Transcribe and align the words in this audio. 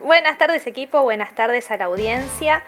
Buenas 0.00 0.38
tardes 0.38 0.66
equipo, 0.66 1.02
buenas 1.02 1.34
tardes 1.34 1.70
a 1.70 1.76
la 1.76 1.84
audiencia. 1.84 2.62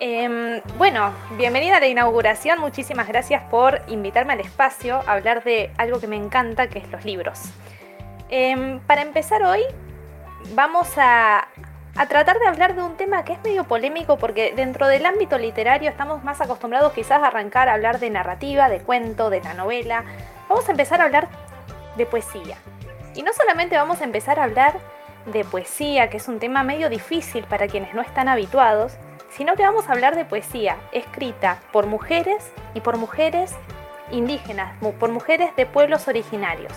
Em, 0.00 0.60
bueno, 0.78 1.14
bienvenida 1.36 1.76
a 1.76 1.80
la 1.80 1.86
inauguración, 1.86 2.58
muchísimas 2.58 3.06
gracias 3.06 3.40
por 3.44 3.82
invitarme 3.86 4.32
al 4.32 4.40
espacio 4.40 4.96
a 4.96 5.12
hablar 5.12 5.44
de 5.44 5.70
algo 5.78 6.00
que 6.00 6.08
me 6.08 6.16
encanta, 6.16 6.66
que 6.66 6.80
es 6.80 6.90
los 6.90 7.04
libros. 7.04 7.38
Em, 8.30 8.80
para 8.80 9.02
empezar 9.02 9.44
hoy, 9.44 9.62
vamos 10.56 10.88
a, 10.96 11.46
a 11.94 12.06
tratar 12.06 12.40
de 12.40 12.48
hablar 12.48 12.74
de 12.74 12.82
un 12.82 12.96
tema 12.96 13.24
que 13.24 13.34
es 13.34 13.42
medio 13.44 13.62
polémico 13.62 14.18
porque 14.18 14.52
dentro 14.56 14.88
del 14.88 15.06
ámbito 15.06 15.38
literario 15.38 15.88
estamos 15.88 16.24
más 16.24 16.40
acostumbrados 16.40 16.92
quizás 16.94 17.22
a 17.22 17.28
arrancar 17.28 17.68
a 17.68 17.74
hablar 17.74 18.00
de 18.00 18.10
narrativa, 18.10 18.68
de 18.68 18.80
cuento, 18.80 19.30
de 19.30 19.40
la 19.40 19.54
novela. 19.54 20.02
Vamos 20.48 20.68
a 20.68 20.72
empezar 20.72 21.00
a 21.00 21.04
hablar 21.04 21.28
de 21.96 22.06
poesía. 22.06 22.56
Y 23.14 23.22
no 23.22 23.32
solamente 23.34 23.76
vamos 23.76 24.00
a 24.00 24.04
empezar 24.04 24.40
a 24.40 24.44
hablar 24.44 24.74
de 25.26 25.44
poesía, 25.44 26.10
que 26.10 26.16
es 26.16 26.28
un 26.28 26.38
tema 26.38 26.62
medio 26.62 26.88
difícil 26.88 27.44
para 27.44 27.68
quienes 27.68 27.94
no 27.94 28.02
están 28.02 28.28
habituados, 28.28 28.94
sino 29.30 29.56
que 29.56 29.62
vamos 29.62 29.88
a 29.88 29.92
hablar 29.92 30.16
de 30.16 30.24
poesía 30.24 30.76
escrita 30.92 31.58
por 31.72 31.86
mujeres 31.86 32.52
y 32.74 32.80
por 32.80 32.98
mujeres 32.98 33.54
indígenas, 34.10 34.74
por 35.00 35.10
mujeres 35.10 35.54
de 35.56 35.66
pueblos 35.66 36.08
originarios. 36.08 36.72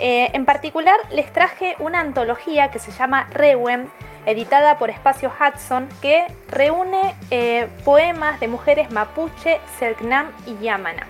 Eh, 0.00 0.30
en 0.32 0.44
particular 0.44 0.96
les 1.10 1.32
traje 1.32 1.74
una 1.78 2.00
antología 2.00 2.70
que 2.70 2.78
se 2.78 2.92
llama 2.92 3.28
Rewen, 3.30 3.90
editada 4.26 4.78
por 4.78 4.90
Espacio 4.90 5.32
Hudson, 5.32 5.88
que 6.02 6.26
reúne 6.48 7.14
eh, 7.30 7.68
poemas 7.84 8.38
de 8.40 8.48
mujeres 8.48 8.90
mapuche, 8.90 9.60
selknam 9.78 10.30
y 10.46 10.56
yamana. 10.58 11.06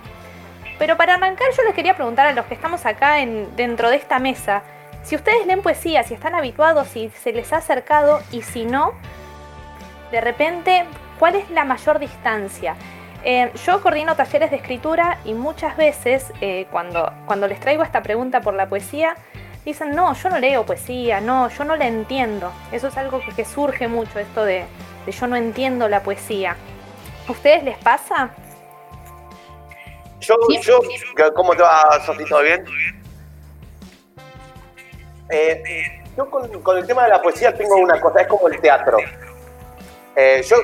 Pero 0.79 0.97
para 0.97 1.15
arrancar 1.15 1.49
yo 1.57 1.65
les 1.65 1.75
quería 1.75 1.97
preguntar 1.97 2.27
a 2.27 2.33
los 2.33 2.47
que 2.47 2.55
estamos 2.55 2.87
acá 2.87 3.21
en, 3.21 3.55
dentro 3.57 3.91
de 3.91 3.97
esta 3.97 4.19
mesa, 4.19 4.63
si 5.09 5.17
ustedes 5.17 5.47
leen 5.47 5.63
poesía, 5.63 6.03
si 6.03 6.13
están 6.13 6.35
habituados, 6.35 6.87
si 6.89 7.09
se 7.09 7.33
les 7.33 7.51
ha 7.55 7.57
acercado 7.57 8.21
y 8.31 8.43
si 8.43 8.67
no, 8.67 8.93
de 10.11 10.21
repente, 10.21 10.85
¿cuál 11.19 11.35
es 11.37 11.49
la 11.49 11.65
mayor 11.65 11.99
distancia? 11.99 12.77
Eh, 13.25 13.51
yo 13.65 13.81
coordino 13.81 14.17
talleres 14.17 14.51
de 14.51 14.59
escritura 14.59 15.19
y 15.25 15.33
muchas 15.33 15.79
veces 15.79 16.31
eh, 16.43 16.67
cuando, 16.71 17.11
cuando 17.25 17.49
les 17.49 17.59
traigo 17.59 17.83
esta 17.83 18.03
pregunta 18.03 18.43
por 18.43 18.53
la 18.53 18.69
poesía, 18.69 19.17
dicen, 19.65 19.93
no, 19.93 20.13
yo 20.13 20.29
no 20.29 20.39
leo 20.41 20.67
poesía, 20.67 21.23
no, 21.23 21.49
yo 21.49 21.65
no 21.65 21.75
la 21.75 21.87
entiendo. 21.87 22.53
Eso 22.71 22.89
es 22.89 22.97
algo 22.99 23.23
que, 23.35 23.47
surge 23.47 23.89
mucho, 23.89 24.19
esto 24.19 24.45
de, 24.45 24.67
de, 25.07 25.13
yo 25.13 25.27
no 25.27 25.37
entiendo 25.37 25.89
la 25.89 26.03
poesía. 26.03 26.55
¿A 27.27 27.33
ustedes 27.33 27.65
les 27.65 27.79
pasa? 27.79 28.29
Yo, 30.21 30.37
yo, 30.61 30.81
¿cómo 31.35 31.57
te 31.57 31.63
va, 31.63 31.99
Sofi? 32.05 32.27
¿Todo 32.27 32.43
bien? 32.43 32.63
Eh, 35.31 35.63
yo 36.17 36.29
con, 36.31 36.79
el 36.79 36.87
tema 36.87 37.05
de 37.05 37.11
la 37.11 37.23
poesía 37.23 37.55
tengo 37.55 37.77
una 37.77 38.01
cosa, 38.01 38.23
es 38.23 38.27
como 38.27 38.49
el 38.49 38.61
teatro. 38.61 38.99
Eh, 40.17 40.43
yo 40.45 40.57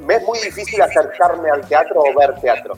me 0.00 0.16
es 0.16 0.22
muy 0.22 0.38
difícil 0.38 0.80
acercarme 0.80 1.50
al 1.50 1.66
teatro 1.66 2.00
o 2.00 2.18
ver 2.18 2.34
teatro. 2.40 2.74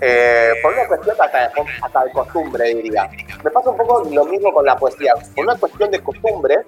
Eh, 0.00 0.50
por 0.60 0.72
una 0.72 0.86
cuestión 0.86 1.16
hasta 1.18 2.04
de, 2.04 2.12
costumbre, 2.12 2.74
diría. 2.74 3.08
Me 3.42 3.50
pasa 3.50 3.70
un 3.70 3.76
poco 3.76 4.04
lo 4.10 4.24
mismo 4.24 4.52
con 4.52 4.64
la 4.66 4.76
poesía. 4.76 5.14
Por 5.34 5.44
una 5.44 5.56
cuestión 5.56 5.90
de 5.90 6.00
costumbre, 6.00 6.58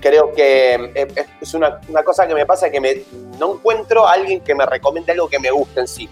creo 0.00 0.32
que 0.32 1.06
es 1.40 1.54
una, 1.54 1.80
cosa 2.04 2.26
que 2.26 2.34
me 2.34 2.46
pasa 2.46 2.70
que 2.70 2.80
me, 2.80 3.02
no 3.38 3.54
encuentro 3.54 4.06
a 4.06 4.12
alguien 4.12 4.40
que 4.40 4.54
me 4.54 4.64
recomiende 4.66 5.12
algo 5.12 5.28
que 5.28 5.38
me 5.38 5.50
guste 5.50 5.80
en 5.80 5.88
sí. 5.88 6.08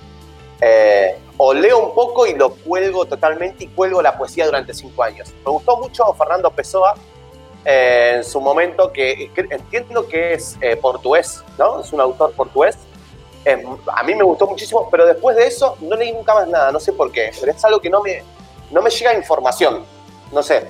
O 1.36 1.52
leo 1.52 1.78
un 1.78 1.94
poco 1.94 2.26
y 2.26 2.34
lo 2.34 2.54
cuelgo 2.54 3.04
totalmente 3.04 3.64
y 3.64 3.66
cuelgo 3.68 4.00
la 4.00 4.16
poesía 4.16 4.46
durante 4.46 4.72
cinco 4.72 5.02
años. 5.02 5.32
Me 5.44 5.50
gustó 5.50 5.76
mucho 5.78 6.12
Fernando 6.14 6.50
Pessoa, 6.50 6.94
en 7.64 8.22
su 8.24 8.40
momento, 8.40 8.92
que, 8.92 9.30
entiendo 9.50 10.06
que 10.06 10.34
es 10.34 10.56
eh, 10.60 10.76
portugués, 10.76 11.42
¿no? 11.58 11.80
Es 11.80 11.92
un 11.92 12.00
autor 12.00 12.32
portugués. 12.32 12.76
a 13.46 14.02
mí 14.02 14.14
me 14.14 14.22
gustó 14.22 14.46
muchísimo, 14.46 14.88
pero 14.90 15.06
después 15.06 15.36
de 15.36 15.46
eso 15.46 15.76
no 15.80 15.96
leí 15.96 16.12
nunca 16.12 16.34
más 16.34 16.48
nada, 16.48 16.72
no 16.72 16.80
sé 16.80 16.92
por 16.92 17.10
qué, 17.10 17.30
pero 17.40 17.52
es 17.52 17.64
algo 17.64 17.80
que 17.80 17.90
no 17.90 18.02
me, 18.02 18.22
no 18.70 18.82
me 18.82 18.90
llega 18.90 19.14
información, 19.14 19.84
no 20.32 20.42
sé. 20.42 20.68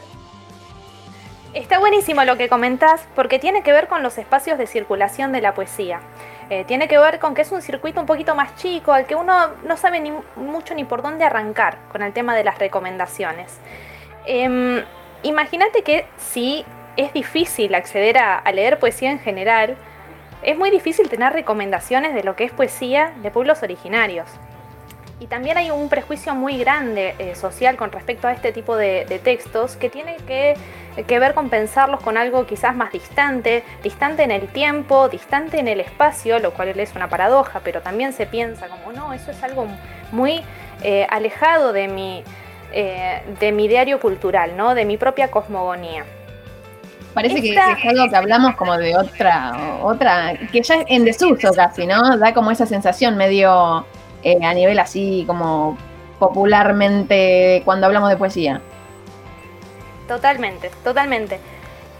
Está 1.53 1.78
buenísimo 1.78 2.25
lo 2.25 2.37
que 2.37 2.48
comentás 2.48 3.03
porque 3.14 3.38
tiene 3.38 3.62
que 3.62 3.72
ver 3.72 3.87
con 3.87 4.03
los 4.03 4.19
espacios 4.19 4.58
de 4.58 4.66
circulación 4.66 5.31
de 5.31 5.41
la 5.41 5.54
poesía. 5.54 6.00
Eh, 6.50 6.65
tiene 6.66 6.88
que 6.88 6.99
ver 6.99 7.19
con 7.19 7.34
que 7.34 7.43
es 7.43 7.53
un 7.53 7.62
circuito 7.62 8.00
un 8.00 8.06
poquito 8.06 8.34
más 8.34 8.55
chico, 8.56 8.93
al 8.93 9.06
que 9.06 9.15
uno 9.15 9.49
no 9.65 9.77
sabe 9.77 10.00
ni 10.00 10.12
mucho 10.37 10.75
ni 10.75 10.84
por 10.84 11.03
dónde 11.03 11.25
arrancar 11.25 11.78
con 11.91 12.03
el 12.03 12.12
tema 12.12 12.34
de 12.37 12.44
las 12.44 12.59
recomendaciones. 12.59 13.59
Em, 14.27 14.82
imagínate 15.22 15.82
que 15.82 16.06
si 16.19 16.65
es 16.97 17.12
difícil 17.12 17.75
acceder 17.75 18.19
a, 18.19 18.43
leer 18.53 18.78
poesía 18.78 19.10
en 19.10 19.19
general, 19.19 19.77
es 20.43 20.56
muy 20.56 20.71
difícil 20.71 21.09
tener 21.09 21.32
recomendaciones 21.32 22.15
de 22.15 22.22
lo 22.22 22.37
que 22.37 22.44
es 22.44 22.53
poesía 22.53 23.12
de 23.22 23.31
pueblos 23.31 23.62
originarios. 23.62 24.28
Y 25.24 25.26
también 25.26 25.56
hay 25.56 25.70
un 25.70 25.88
prejuicio 25.88 26.34
muy 26.34 26.58
grande 26.58 27.14
eh, 27.18 27.34
social 27.34 27.78
con 27.78 27.90
respecto 27.90 28.28
a 28.28 28.32
este 28.34 28.52
tipo 28.52 28.76
de, 28.76 29.06
textos 29.24 29.74
que 29.74 29.88
tiene 29.88 30.16
que, 30.26 30.54
ver 31.18 31.32
con 31.32 31.48
pensarlos 31.48 32.02
con 32.02 32.18
algo 32.18 32.44
quizás 32.44 32.76
más 32.76 32.92
distante, 32.92 33.64
distante 33.82 34.22
en 34.22 34.30
el 34.30 34.48
tiempo, 34.48 35.08
distante 35.08 35.58
en 35.58 35.66
el 35.66 35.80
espacio, 35.80 36.40
lo 36.40 36.52
cual 36.52 36.78
es 36.78 36.94
una 36.94 37.08
paradoja, 37.08 37.62
pero 37.64 37.80
también 37.80 38.12
se 38.12 38.26
piensa 38.26 38.68
como, 38.68 38.92
no, 38.92 39.14
eso 39.14 39.30
es 39.30 39.42
algo 39.42 39.66
muy 40.12 40.42
eh, 40.82 41.06
alejado 41.08 41.72
de 41.72 41.88
mi, 41.88 42.22
eh, 42.74 43.22
de 43.40 43.50
mi 43.50 43.66
diario 43.66 44.00
cultural, 44.00 44.58
¿no? 44.58 44.74
de 44.74 44.84
mi 44.84 44.98
propia 44.98 45.30
cosmogonía. 45.30 46.04
Parece 47.14 47.40
que, 47.40 47.54
es 47.54 47.58
algo 47.58 48.10
que 48.10 48.16
hablamos 48.16 48.56
como 48.56 48.76
de 48.76 48.94
otra, 48.94 49.78
otra, 49.80 50.34
que 50.52 50.60
ya 50.60 50.74
es 50.74 50.84
en 50.88 51.06
desuso 51.06 51.50
casi, 51.54 51.86
¿no? 51.86 52.18
Da 52.18 52.34
como 52.34 52.50
esa 52.50 52.66
sensación 52.66 53.16
medio 53.16 53.86
eh, 54.24 54.38
a 54.42 54.54
nivel 54.54 54.78
así 54.78 55.24
como 55.26 55.78
popularmente 56.18 57.62
cuando 57.64 57.86
hablamos 57.86 58.10
de 58.10 58.16
poesía. 58.16 58.60
Totalmente, 60.08 60.70
totalmente. 60.82 61.40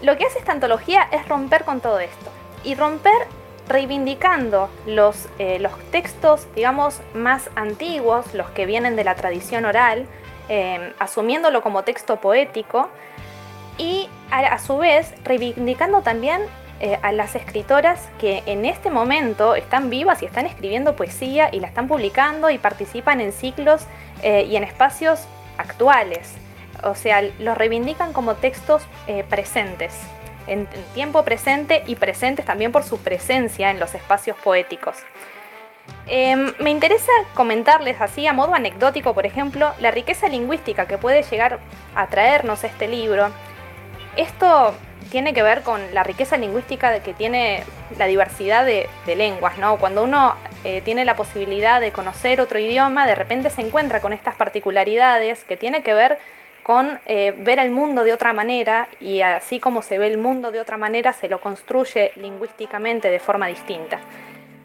Lo 0.01 0.17
que 0.17 0.25
hace 0.25 0.39
esta 0.39 0.51
antología 0.51 1.07
es 1.11 1.27
romper 1.27 1.63
con 1.63 1.79
todo 1.79 1.99
esto. 1.99 2.31
Y 2.63 2.75
romper 2.75 3.27
reivindicando 3.67 4.69
los, 4.85 5.27
eh, 5.39 5.59
los 5.59 5.73
textos, 5.91 6.47
digamos, 6.55 7.01
más 7.13 7.49
antiguos, 7.55 8.33
los 8.33 8.49
que 8.51 8.65
vienen 8.65 8.95
de 8.95 9.03
la 9.03 9.15
tradición 9.15 9.65
oral, 9.65 10.05
eh, 10.49 10.93
asumiéndolo 10.99 11.61
como 11.61 11.83
texto 11.83 12.17
poético, 12.17 12.89
y 13.77 14.07
a, 14.31 14.57
su 14.59 14.77
vez 14.77 15.13
reivindicando 15.23 16.01
también 16.01 16.41
eh, 16.79 16.99
a 17.01 17.11
las 17.11 17.35
escritoras 17.35 18.09
que 18.19 18.43
en 18.45 18.65
este 18.65 18.89
momento 18.89 19.55
están 19.55 19.89
vivas 19.89 20.21
y 20.21 20.25
están 20.25 20.45
escribiendo 20.45 20.95
poesía 20.95 21.49
y 21.51 21.59
la 21.59 21.67
están 21.67 21.87
publicando 21.87 22.49
y 22.49 22.57
participan 22.57 23.21
en 23.21 23.31
ciclos 23.31 23.85
eh, 24.23 24.45
y 24.49 24.55
en 24.55 24.63
espacios 24.63 25.21
actuales. 25.57 26.33
O 26.83 26.93
sea, 26.93 27.21
los 27.39 27.57
reivindican 27.57 28.11
como 28.11 28.35
textos 28.35 28.83
eh, 29.07 29.23
presentes, 29.29 29.97
en, 30.47 30.67
tiempo 30.93 31.23
presente 31.23 31.83
y 31.87 31.95
presentes 31.95 32.45
también 32.45 32.71
por 32.71 32.83
su 32.83 32.97
presencia 32.97 33.71
en 33.71 33.79
los 33.79 33.95
espacios 33.95 34.35
poéticos. 34.37 34.97
Em, 36.07 36.53
me 36.59 36.71
interesa 36.71 37.11
comentarles 37.35 38.01
así 38.01 38.27
a 38.27 38.33
modo 38.33 38.53
anecdótico, 38.53 39.13
por 39.13 39.25
ejemplo, 39.25 39.71
la 39.79 39.91
riqueza 39.91 40.27
lingüística 40.27 40.87
que 40.87 40.97
puede 40.97 41.23
llegar 41.23 41.59
a 41.95 42.07
traernos 42.07 42.63
este 42.63 42.87
libro 42.87 43.31
esto 44.15 44.73
tiene 45.11 45.33
que 45.33 45.43
ver 45.43 45.61
con 45.61 45.81
la 45.93 46.03
riqueza 46.03 46.37
lingüística 46.37 46.99
que 46.99 47.13
tiene 47.13 47.63
la 47.97 48.05
diversidad 48.05 48.65
de, 48.65 48.87
lenguas, 49.15 49.57
¿no? 49.57 49.77
Cuando 49.77 50.03
uno 50.03 50.35
eh, 50.63 50.81
tiene 50.81 51.05
la 51.05 51.15
posibilidad 51.15 51.79
de 51.79 51.91
conocer 51.91 52.41
otro 52.41 52.59
idioma, 52.59 53.07
de 53.07 53.15
repente 53.15 53.49
se 53.49 53.61
encuentra 53.61 54.01
con 54.01 54.13
estas 54.13 54.35
particularidades 54.35 55.43
que 55.43 55.57
tiene 55.57 55.83
que 55.83 55.93
ver 55.93 56.17
con 56.63 56.99
eh, 57.05 57.33
ver 57.37 57.59
el 57.59 57.69
mundo 57.69 58.03
de 58.03 58.11
otra 58.11 58.33
manera 58.33 58.87
y 58.99 59.21
así 59.21 59.59
como 59.59 59.83
se 59.83 59.99
ve 59.99 60.07
el 60.07 60.17
mundo 60.17 60.51
de 60.51 60.59
otra 60.59 60.77
manera, 60.77 61.13
se 61.13 61.29
lo 61.29 61.39
construye 61.39 62.11
lingüísticamente 62.15 63.11
de 63.11 63.19
forma 63.19 63.45
distinta. 63.47 63.99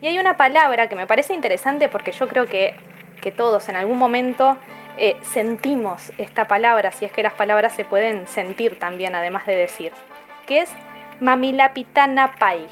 Y 0.01 0.07
hay 0.07 0.19
una 0.19 0.39
palabra 0.39 0.89
que 0.89 0.97
me 0.97 1.07
parece 1.07 1.35
interesante 1.35 1.91
porque 1.91 2.13
yo 2.13 2.27
creo 2.27 2.47
que, 2.47 2.75
que 3.21 3.31
todos 3.33 3.69
en 3.69 3.77
algún 3.77 3.99
momento 3.99 4.57
eh, 4.97 5.17
sentimos 5.23 6.13
esta 6.19 6.49
palabra, 6.49 6.91
si 6.93 7.05
es 7.05 7.13
que 7.13 7.23
las 7.23 7.35
palabras 7.35 7.75
se 7.75 7.85
pueden 7.85 8.27
sentir 8.27 8.79
también, 8.79 9.15
además 9.15 9.47
de 9.47 9.57
decir, 9.57 9.93
que 10.51 10.63
es 10.63 10.71
Mamilapitana 11.21 12.35
Pai. 12.37 12.67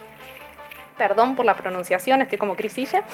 Perdón 0.97 1.37
por 1.37 1.47
la 1.47 1.55
pronunciación, 1.55 2.21
estoy 2.23 2.37
como 2.37 2.57
crisilla. 2.57 3.05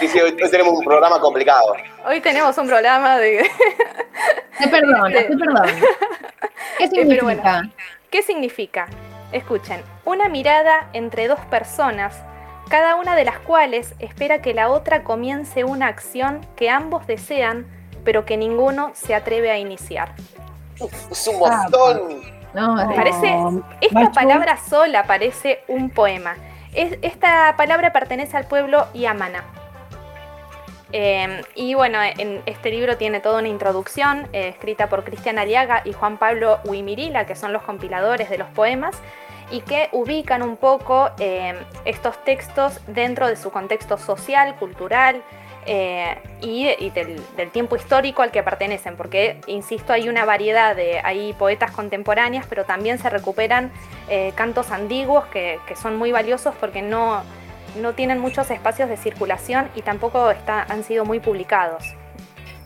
Sí, 0.00 0.08
sí, 0.08 0.20
hoy, 0.20 0.36
tenemos 0.36 0.74
un 0.74 0.84
programa 0.84 1.20
complicado. 1.20 1.74
Hoy 2.04 2.20
tenemos 2.20 2.56
un 2.58 2.66
programa 2.66 3.16
de... 3.16 3.48
Te 4.58 4.68
perdono, 4.68 5.06
te. 5.06 5.28
¿Qué 6.78 6.88
significa? 6.88 7.62
¿Qué 8.10 8.22
significa? 8.22 8.86
Escuchen, 9.32 9.82
una 10.04 10.28
mirada 10.28 10.88
entre 10.92 11.26
dos 11.26 11.40
personas, 11.46 12.20
cada 12.68 12.96
una 12.96 13.16
de 13.16 13.24
las 13.24 13.38
cuales 13.38 13.94
espera 13.98 14.42
que 14.42 14.52
la 14.52 14.68
otra 14.68 15.04
comience 15.04 15.64
una 15.64 15.86
acción 15.86 16.46
que 16.56 16.70
ambos 16.70 17.06
desean 17.06 17.66
pero 18.04 18.24
que 18.24 18.36
ninguno 18.36 18.92
se 18.94 19.14
atreve 19.14 19.50
a 19.50 19.58
iniciar. 19.58 20.14
es 21.10 21.26
un 21.28 21.38
montón. 21.38 22.33
No, 22.54 22.76
parece, 22.94 23.36
esta 23.80 24.12
palabra 24.12 24.56
sola 24.56 25.04
parece 25.04 25.64
un 25.68 25.90
poema. 25.90 26.36
esta 26.72 27.54
palabra 27.56 27.92
pertenece 27.92 28.36
al 28.36 28.46
pueblo 28.46 28.86
Yamana. 28.94 29.44
Em, 30.92 31.42
y 31.56 31.74
bueno, 31.74 31.98
en 32.00 32.40
este 32.46 32.70
libro 32.70 32.96
tiene 32.96 33.18
toda 33.18 33.40
una 33.40 33.48
introducción 33.48 34.28
eh, 34.32 34.48
escrita 34.48 34.88
por 34.88 35.02
Cristian 35.02 35.40
Ariaga 35.40 35.82
y 35.84 35.92
Juan 35.92 36.18
Pablo 36.18 36.60
Huimirila, 36.64 37.26
que 37.26 37.34
son 37.34 37.52
los 37.52 37.62
compiladores 37.62 38.30
de 38.30 38.38
los 38.38 38.48
poemas, 38.50 38.96
y 39.50 39.62
que 39.62 39.88
ubican 39.90 40.42
un 40.42 40.56
poco 40.56 41.10
em, 41.18 41.56
estos 41.84 42.22
textos 42.22 42.80
dentro 42.86 43.26
de 43.26 43.34
su 43.34 43.50
contexto 43.50 43.98
social, 43.98 44.54
cultural, 44.54 45.20
eh, 45.66 46.16
y, 46.42 46.90
del, 46.90 47.50
tiempo 47.52 47.76
histórico 47.76 48.22
al 48.22 48.30
que 48.30 48.42
pertenecen, 48.42 48.96
porque, 48.96 49.40
insisto, 49.46 49.92
hay 49.92 50.08
una 50.08 50.24
variedad 50.24 50.76
de, 50.76 51.00
hay 51.02 51.32
poetas 51.34 51.70
contemporáneas, 51.70 52.46
pero 52.48 52.64
también 52.64 52.98
se 52.98 53.08
recuperan 53.08 53.72
eh, 54.08 54.32
cantos 54.34 54.70
antiguos 54.70 55.24
que, 55.26 55.58
son 55.80 55.96
muy 55.96 56.12
valiosos 56.12 56.54
porque 56.60 56.82
no, 56.82 57.22
no 57.80 57.92
tienen 57.94 58.18
muchos 58.18 58.50
espacios 58.50 58.88
de 58.88 58.96
circulación 58.96 59.68
y 59.74 59.82
tampoco 59.82 60.30
está, 60.30 60.62
han 60.68 60.84
sido 60.84 61.04
muy 61.04 61.20
publicados. 61.20 61.84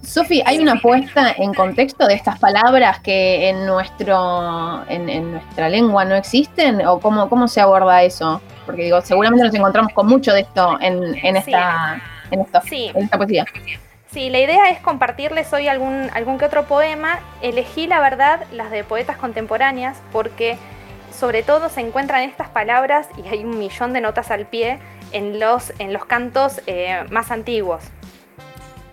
Sofi, 0.02 0.42
¿hay 0.46 0.58
una 0.58 0.76
puesta 0.76 1.32
en 1.36 1.52
contexto 1.54 2.06
de 2.06 2.14
estas 2.14 2.38
palabras 2.38 3.00
que 3.00 3.48
en, 3.48 3.66
nuestro, 3.66 4.84
en, 4.88 5.32
nuestra 5.32 5.68
lengua 5.68 6.04
no 6.04 6.14
existen? 6.14 6.84
¿O 6.86 6.98
cómo, 6.98 7.28
cómo 7.28 7.46
se 7.46 7.60
aborda 7.60 8.02
eso? 8.02 8.40
Porque 8.64 8.84
digo, 8.84 9.00
seguramente 9.02 9.44
nos 9.44 9.54
encontramos 9.54 9.92
con 9.92 10.06
mucho 10.06 10.32
de 10.32 10.40
esto 10.40 10.78
en, 10.80 11.14
en 11.24 11.36
esta 11.36 12.00
en 12.30 12.40
esta, 12.40 12.60
sí. 12.62 12.92
poesía. 13.16 13.44
Sí, 14.10 14.30
la 14.30 14.38
idea 14.38 14.70
es 14.70 14.80
compartirles 14.80 15.52
hoy 15.52 15.68
algún, 15.68 16.08
algún 16.14 16.38
que 16.38 16.46
otro 16.46 16.64
poema. 16.64 17.20
Elegí, 17.42 17.86
la 17.86 18.00
verdad, 18.00 18.46
las 18.52 18.70
de 18.70 18.82
poetas 18.82 19.18
contemporáneas 19.18 20.00
porque 20.12 20.56
sobre 21.10 21.42
todo 21.42 21.68
se 21.68 21.80
encuentran 21.80 22.22
estas 22.22 22.48
palabras 22.48 23.08
y 23.22 23.28
hay 23.28 23.44
un 23.44 23.58
millón 23.58 23.92
de 23.92 24.00
notas 24.00 24.30
al 24.30 24.46
pie 24.46 24.78
en 25.12 25.38
los, 25.38 25.72
en 25.78 25.92
los 25.92 26.06
cantos 26.06 26.62
eh, 26.66 27.04
más 27.10 27.30
antiguos. 27.30 27.82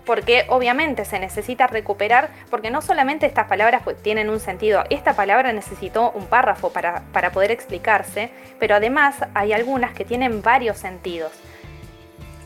Porque 0.04 0.44
obviamente 0.48 1.04
se 1.04 1.18
necesita 1.18 1.66
recuperar, 1.66 2.28
porque 2.50 2.70
no 2.70 2.82
solamente 2.82 3.26
estas 3.26 3.46
palabras 3.46 3.82
pues, 3.84 4.00
tienen 4.02 4.28
un 4.28 4.38
sentido, 4.38 4.84
esta 4.90 5.14
palabra 5.14 5.52
necesitó 5.52 6.10
un 6.12 6.26
párrafo 6.26 6.72
para, 6.72 7.02
para 7.12 7.32
poder 7.32 7.50
explicarse, 7.50 8.30
pero 8.60 8.76
además 8.76 9.16
hay 9.34 9.52
algunas 9.52 9.94
que 9.94 10.04
tienen 10.04 10.42
varios 10.42 10.76
sentidos 10.76 11.32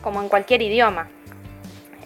como 0.01 0.21
en 0.21 0.29
cualquier 0.29 0.61
idioma. 0.61 1.07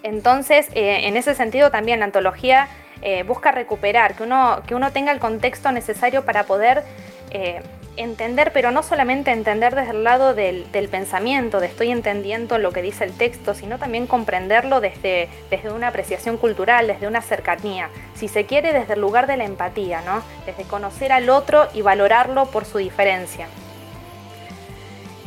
Entonces, 0.03 0.67
eh, 0.75 1.07
en 1.07 1.17
ese 1.17 1.33
sentido 1.33 1.71
también 1.71 1.99
la 1.99 2.05
antología 2.05 2.67
eh, 3.01 3.23
busca 3.23 3.51
recuperar, 3.51 4.15
que 4.15 4.23
uno, 4.23 4.61
que 4.67 4.75
uno 4.75 4.91
tenga 4.91 5.11
el 5.11 5.19
contexto 5.19 5.71
necesario 5.71 6.25
para 6.25 6.43
poder 6.43 6.83
eh, 7.31 7.61
entender, 7.97 8.51
pero 8.53 8.71
no 8.71 8.83
solamente 8.83 9.31
entender 9.31 9.75
desde 9.75 9.91
el 9.91 10.03
lado 10.03 10.33
del, 10.33 10.65
pensamiento, 10.89 11.59
de 11.59 11.67
estoy 11.67 11.91
entendiendo 11.91 12.57
lo 12.57 12.71
que 12.71 12.81
dice 12.81 13.03
el 13.03 13.13
texto, 13.13 13.53
sino 13.53 13.77
también 13.79 14.07
comprenderlo 14.07 14.81
desde, 14.81 15.29
desde 15.49 15.71
una 15.71 15.87
apreciación 15.87 16.37
cultural, 16.37 16.87
desde 16.87 17.07
una 17.07 17.21
cercanía, 17.21 17.89
si 18.15 18.27
se 18.27 18.45
quiere 18.45 18.73
desde 18.73 18.93
el 18.93 19.01
lugar 19.01 19.27
de 19.27 19.37
la 19.37 19.45
empatía, 19.45 20.01
¿no? 20.01 20.21
desde 20.45 20.63
conocer 20.63 21.11
al 21.11 21.29
otro 21.29 21.67
y 21.73 21.81
valorarlo 21.81 22.45
por 22.47 22.65
su 22.65 22.77
diferencia. 22.77 23.47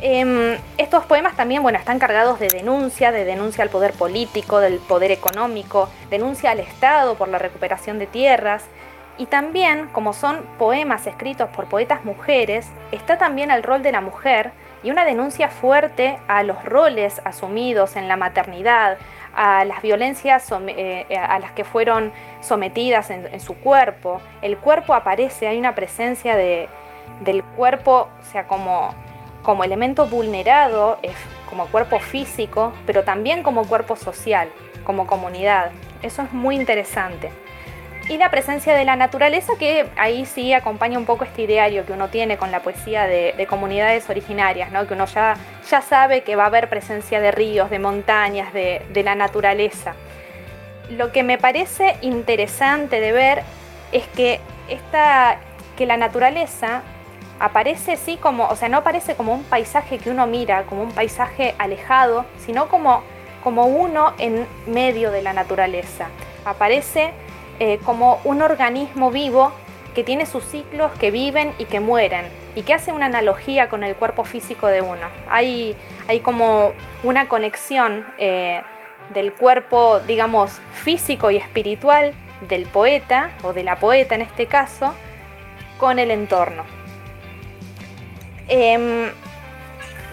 Em, 0.01 0.57
estos 0.77 1.03
poemas 1.05 1.35
también 1.35 1.61
bueno, 1.61 1.77
están 1.77 1.99
cargados 1.99 2.39
de 2.39 2.47
denuncia, 2.47 3.11
de 3.11 3.25
denuncia 3.25 3.63
al 3.65 3.69
poder 3.69 3.91
político, 3.91 4.59
del 4.59 4.79
poder 4.79 5.11
económico, 5.11 5.89
denuncia 6.09 6.51
al 6.51 6.61
Estado 6.61 7.15
por 7.15 7.27
la 7.27 7.37
recuperación 7.37 7.99
de 7.99 8.07
tierras. 8.07 8.63
Y 9.17 9.25
también, 9.25 9.89
como 9.91 10.13
son 10.13 10.41
poemas 10.57 11.05
escritos 11.05 11.49
por 11.49 11.65
poetas 11.65 12.05
mujeres, 12.05 12.67
está 12.93 13.17
también 13.17 13.51
el 13.51 13.63
rol 13.63 13.83
de 13.83 13.91
la 13.91 13.99
mujer 13.99 14.51
y 14.81 14.91
una 14.91 15.03
denuncia 15.03 15.49
fuerte 15.49 16.17
a 16.29 16.43
los 16.43 16.63
roles 16.63 17.21
asumidos 17.25 17.97
en 17.97 18.07
la 18.07 18.15
maternidad, 18.15 18.97
a 19.35 19.65
las 19.65 19.81
violencias 19.81 20.49
eh, 20.67 21.05
a 21.17 21.37
las 21.39 21.51
que 21.51 21.65
fueron 21.65 22.13
sometidas 22.39 23.09
en, 23.09 23.39
su 23.41 23.55
cuerpo. 23.55 24.21
El 24.41 24.57
cuerpo 24.57 24.93
aparece, 24.93 25.49
hay 25.49 25.59
una 25.59 25.75
presencia 25.75 26.37
de, 26.37 26.69
del 27.19 27.43
cuerpo, 27.43 28.07
o 28.21 28.31
sea, 28.31 28.47
como 28.47 28.95
como 29.43 29.63
elemento 29.63 30.05
vulnerado, 30.07 30.99
como 31.49 31.67
cuerpo 31.67 31.99
físico, 31.99 32.73
pero 32.85 33.03
también 33.03 33.43
como 33.43 33.65
cuerpo 33.65 33.95
social, 33.95 34.49
como 34.83 35.07
comunidad. 35.07 35.71
Eso 36.01 36.21
es 36.21 36.31
muy 36.31 36.55
interesante. 36.55 37.31
Y 38.09 38.17
la 38.17 38.31
presencia 38.31 38.73
de 38.73 38.85
la 38.85 38.95
naturaleza, 38.95 39.53
que 39.59 39.87
ahí 39.95 40.25
sí 40.25 40.51
acompaña 40.53 40.97
un 40.97 41.05
poco 41.05 41.25
este 41.25 41.43
ideario 41.43 41.85
que 41.85 41.93
uno 41.93 42.07
tiene 42.09 42.37
con 42.37 42.49
la 42.51 42.61
poesía 42.61 43.05
de, 43.05 43.45
comunidades 43.47 44.09
originarias, 44.09 44.71
¿no? 44.71 44.87
que 44.87 44.95
uno 44.95 45.05
ya, 45.05 45.35
ya 45.69 45.81
sabe 45.81 46.23
que 46.23 46.35
va 46.35 46.45
a 46.45 46.47
haber 46.47 46.69
presencia 46.69 47.21
de 47.21 47.29
ríos, 47.29 47.69
de 47.69 47.77
montañas, 47.77 48.51
de, 48.51 48.81
de 48.91 49.03
la 49.03 49.13
naturaleza. 49.13 49.93
Lo 50.89 51.11
que 51.11 51.21
me 51.21 51.37
parece 51.37 51.97
interesante 52.01 52.99
de 52.99 53.11
ver 53.11 53.43
es 53.91 54.07
que, 54.07 54.39
esta, 54.69 55.37
que 55.77 55.85
la 55.85 55.97
naturaleza 55.97 56.81
aparece 57.39 57.95
sí 57.97 58.17
como, 58.17 58.47
o 58.47 58.55
sea, 58.55 58.69
no 58.69 58.77
aparece 58.77 59.15
como 59.15 59.33
un 59.33 59.43
paisaje 59.43 59.97
que 59.97 60.09
uno 60.09 60.27
mira, 60.27 60.63
como 60.63 60.83
un 60.83 60.91
paisaje 60.91 61.55
alejado, 61.57 62.25
sino 62.45 62.67
como, 62.67 63.01
como 63.43 63.65
uno 63.65 64.13
en 64.17 64.45
medio 64.67 65.11
de 65.11 65.21
la 65.21 65.33
naturaleza. 65.33 66.07
Aparece 66.45 67.11
eh, 67.59 67.79
como 67.85 68.19
un 68.23 68.41
organismo 68.41 69.11
vivo 69.11 69.51
que 69.95 70.03
tiene 70.03 70.25
sus 70.25 70.43
ciclos 70.43 70.91
que 70.99 71.11
viven 71.11 71.53
y 71.57 71.65
que 71.65 71.79
mueren 71.79 72.25
y 72.55 72.63
que 72.63 72.73
hace 72.73 72.91
una 72.91 73.07
analogía 73.07 73.69
con 73.69 73.83
el 73.83 73.95
cuerpo 73.95 74.23
físico 74.23 74.67
de 74.67 74.81
uno. 74.81 75.07
Hay, 75.29 75.75
hay 76.07 76.19
como 76.19 76.73
una 77.03 77.27
conexión 77.27 78.05
eh, 78.17 78.61
del 79.13 79.33
cuerpo, 79.33 79.99
digamos, 80.01 80.59
físico 80.73 81.31
y 81.31 81.37
espiritual 81.37 82.13
del 82.47 82.65
poeta 82.67 83.31
o 83.43 83.53
de 83.53 83.63
la 83.63 83.77
poeta 83.77 84.15
en 84.15 84.21
este 84.21 84.45
caso 84.45 84.93
con 85.77 85.99
el 85.99 86.11
entorno. 86.11 86.78
Em, 88.49 89.11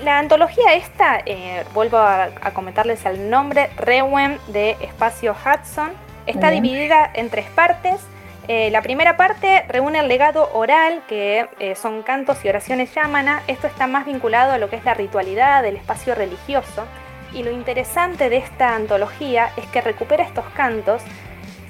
la 0.03 0.19
antología 0.19 0.75
esta, 0.75 1.21
eh, 1.25 1.65
vuelvo 1.73 1.97
a, 1.97 2.29
comentarles 2.53 3.05
el 3.07 3.31
nombre, 3.31 3.71
Rewen 3.77 4.39
de 4.49 4.77
Espacio 4.81 5.35
Hudson, 5.35 5.91
está 6.27 6.51
dividida 6.51 7.11
en 7.15 7.31
tres 7.31 7.47
partes. 7.47 8.01
Eh, 8.47 8.71
la 8.71 8.83
primera 8.83 9.17
parte 9.17 9.65
reúne 9.69 10.01
el 10.01 10.09
legado 10.09 10.51
oral, 10.53 11.03
que 11.09 11.49
eh, 11.59 11.75
son 11.75 12.03
cantos 12.03 12.45
y 12.45 12.49
oraciones 12.49 12.95
yamana. 12.95 13.43
Esto 13.47 13.67
está 13.67 13.87
más 13.87 14.05
vinculado 14.05 14.53
a 14.53 14.59
lo 14.59 14.69
que 14.69 14.77
es 14.77 14.85
la 14.85 14.95
ritualidad, 14.95 15.65
el 15.65 15.77
espacio 15.77 16.15
religioso. 16.15 16.85
Y 17.33 17.43
lo 17.43 17.51
interesante 17.51 18.29
de 18.29 18.37
esta 18.37 18.75
antología 18.75 19.51
es 19.57 19.67
que 19.69 19.81
recupera 19.81 20.23
estos 20.23 20.45
cantos, 20.51 21.03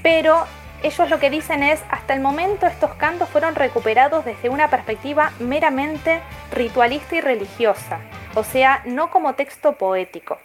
pero 0.02 0.44
ellos 0.82 1.10
lo 1.10 1.18
que 1.18 1.30
dicen 1.30 1.62
es, 1.62 1.82
hasta 1.90 2.14
el 2.14 2.20
momento 2.20 2.66
estos 2.66 2.94
cantos 2.94 3.28
fueron 3.28 3.54
recuperados 3.54 4.24
desde 4.24 4.48
una 4.48 4.68
perspectiva 4.68 5.32
meramente 5.38 6.20
ritualista 6.52 7.16
y 7.16 7.20
religiosa, 7.20 8.00
o 8.34 8.44
sea, 8.44 8.82
no 8.84 9.10
como 9.10 9.34
texto 9.34 9.72
poético. 9.72 10.38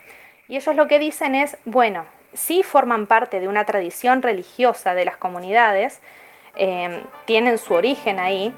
Y 0.47 0.55
ellos 0.55 0.75
lo 0.75 0.87
que 0.87 0.99
dicen 0.99 1.35
es, 1.35 1.57
bueno, 1.65 2.05
sí 2.33 2.63
forman 2.63 3.07
parte 3.07 3.39
de 3.39 3.47
una 3.47 3.65
tradición 3.65 4.21
religiosa 4.21 4.93
de 4.93 5.05
las 5.05 5.17
comunidades, 5.17 6.01
em, 6.55 7.03
tienen 7.25 7.57
su 7.57 7.73
origen 7.73 8.19
ahí, 8.19 8.53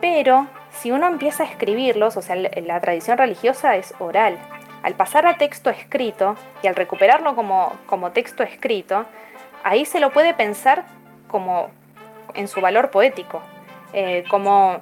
pero 0.00 0.46
si 0.70 0.90
uno 0.90 1.08
empieza 1.08 1.42
a 1.42 1.46
escribirlos, 1.46 2.16
o 2.16 2.22
sea, 2.22 2.36
la 2.36 2.80
tradición 2.80 3.18
religiosa 3.18 3.76
es 3.76 3.94
oral. 3.98 4.38
Al 4.82 4.94
pasar 4.94 5.26
a 5.26 5.38
texto 5.38 5.70
escrito 5.70 6.36
y 6.62 6.68
al 6.68 6.76
recuperarlo 6.76 7.34
como, 7.34 7.76
como 7.86 8.12
texto 8.12 8.44
escrito, 8.44 9.06
ahí 9.64 9.84
se 9.84 10.00
lo 10.00 10.10
puede 10.10 10.34
pensar 10.34 10.84
como 11.28 11.70
en 12.34 12.48
su 12.48 12.60
valor 12.60 12.90
poético, 12.90 13.42
eh, 13.92 14.24
como 14.30 14.80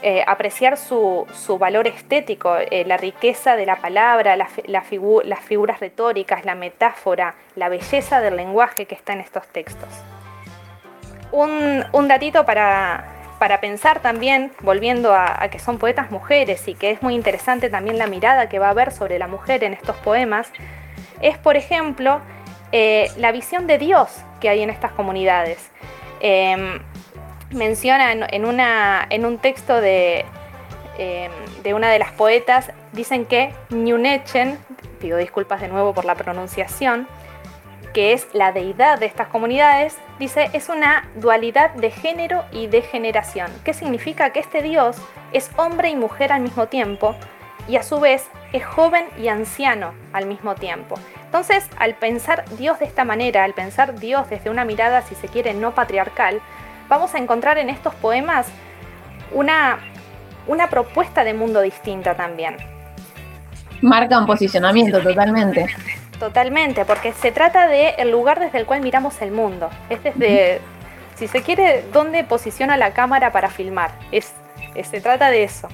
eh, 0.00 0.22
apreciar 0.26 0.76
su, 0.76 1.26
valor 1.58 1.88
estético, 1.88 2.56
eh, 2.56 2.84
la 2.86 2.96
riqueza 2.96 3.56
de 3.56 3.66
la 3.66 3.76
palabra, 3.76 4.36
las 4.36 4.86
figuras 4.86 5.80
retóricas, 5.80 6.44
la 6.44 6.54
metáfora, 6.54 7.34
la 7.56 7.68
belleza 7.68 8.20
del 8.20 8.36
lenguaje 8.36 8.86
que 8.86 8.94
está 8.94 9.12
en 9.12 9.20
estos 9.20 9.46
textos. 9.48 9.88
Un, 11.32 11.84
datito 12.06 12.46
para, 12.46 13.04
pensar 13.60 14.00
también, 14.00 14.52
volviendo 14.60 15.12
a, 15.12 15.42
a, 15.42 15.50
que 15.50 15.58
son 15.58 15.78
poetas 15.78 16.10
mujeres 16.10 16.68
y 16.68 16.74
que 16.74 16.90
es 16.90 17.02
muy 17.02 17.14
interesante 17.14 17.68
también 17.68 17.98
la 17.98 18.06
mirada 18.06 18.48
que 18.48 18.58
va 18.58 18.68
a 18.68 18.70
haber 18.70 18.92
sobre 18.92 19.18
la 19.18 19.26
mujer 19.26 19.64
en 19.64 19.72
estos 19.72 19.96
poemas, 19.96 20.50
es 21.20 21.36
por 21.38 21.56
ejemplo 21.56 22.20
eh, 22.72 23.10
la 23.16 23.32
visión 23.32 23.66
de 23.66 23.78
Dios 23.78 24.10
que 24.40 24.48
hay 24.48 24.62
en 24.62 24.70
estas 24.70 24.92
comunidades. 24.92 25.70
Em, 26.20 26.80
menciona 27.50 28.12
en, 28.12 29.24
un 29.24 29.38
texto 29.38 29.80
de, 29.80 30.24
em, 30.98 31.32
de, 31.62 31.74
una 31.74 31.90
de 31.90 31.98
las 31.98 32.12
poetas, 32.12 32.70
dicen 32.92 33.24
que 33.24 33.54
Ñunechen, 33.70 34.58
pido 35.00 35.16
disculpas 35.16 35.60
de 35.60 35.68
nuevo 35.68 35.94
por 35.94 36.04
la 36.04 36.14
pronunciación, 36.14 37.08
que 37.94 38.12
es 38.12 38.28
la 38.32 38.52
deidad 38.52 38.98
de 38.98 39.06
estas 39.06 39.28
comunidades, 39.28 39.96
dice, 40.18 40.50
es 40.52 40.68
una 40.68 41.08
dualidad 41.14 41.70
de 41.70 41.90
género 41.90 42.44
y 42.52 42.66
de 42.66 42.82
generación. 42.82 43.50
¿Qué 43.64 43.72
significa? 43.72 44.30
Que 44.30 44.40
este 44.40 44.62
Dios 44.62 44.96
es 45.32 45.50
hombre 45.56 45.88
y 45.88 45.96
mujer 45.96 46.32
al 46.32 46.42
mismo 46.42 46.66
tiempo 46.66 47.14
y 47.68 47.76
a 47.76 47.82
su 47.82 48.00
vez 48.00 48.26
es 48.52 48.64
joven 48.64 49.04
y 49.18 49.28
anciano 49.28 49.92
al 50.12 50.26
mismo 50.26 50.54
tiempo. 50.54 50.96
Entonces, 51.24 51.68
al 51.78 51.94
pensar 51.94 52.44
Dios 52.56 52.78
de 52.78 52.86
esta 52.86 53.04
manera, 53.04 53.44
al 53.44 53.52
pensar 53.52 53.98
Dios 54.00 54.28
desde 54.30 54.48
una 54.48 54.64
mirada, 54.64 55.02
si 55.02 55.14
se 55.14 55.28
quiere, 55.28 55.52
no 55.52 55.74
patriarcal, 55.74 56.40
vamos 56.88 57.14
a 57.14 57.18
encontrar 57.18 57.58
en 57.58 57.68
estos 57.68 57.94
poemas 57.94 58.48
una, 59.32 59.78
una 60.46 60.68
propuesta 60.70 61.24
de 61.24 61.34
mundo 61.34 61.60
distinta 61.60 62.14
también. 62.14 62.56
Marca 63.82 64.18
un 64.18 64.26
posicionamiento 64.26 65.00
totalmente. 65.00 65.66
Totalmente, 66.18 66.84
porque 66.84 67.12
se 67.12 67.30
trata 67.30 67.68
de 67.68 67.90
el 67.90 68.10
lugar 68.10 68.40
desde 68.40 68.58
el 68.58 68.66
cual 68.66 68.80
miramos 68.80 69.20
el 69.22 69.30
mundo. 69.30 69.70
Es 69.88 70.02
desde, 70.02 70.60
si 71.14 71.28
se 71.28 71.42
quiere, 71.42 71.84
dónde 71.92 72.24
posiciona 72.24 72.76
la 72.76 72.92
cámara 72.92 73.30
para 73.30 73.50
filmar. 73.50 73.92
Es, 74.10 74.32
se 74.82 75.00
trata 75.00 75.30
de 75.30 75.44
eso. 75.44 75.68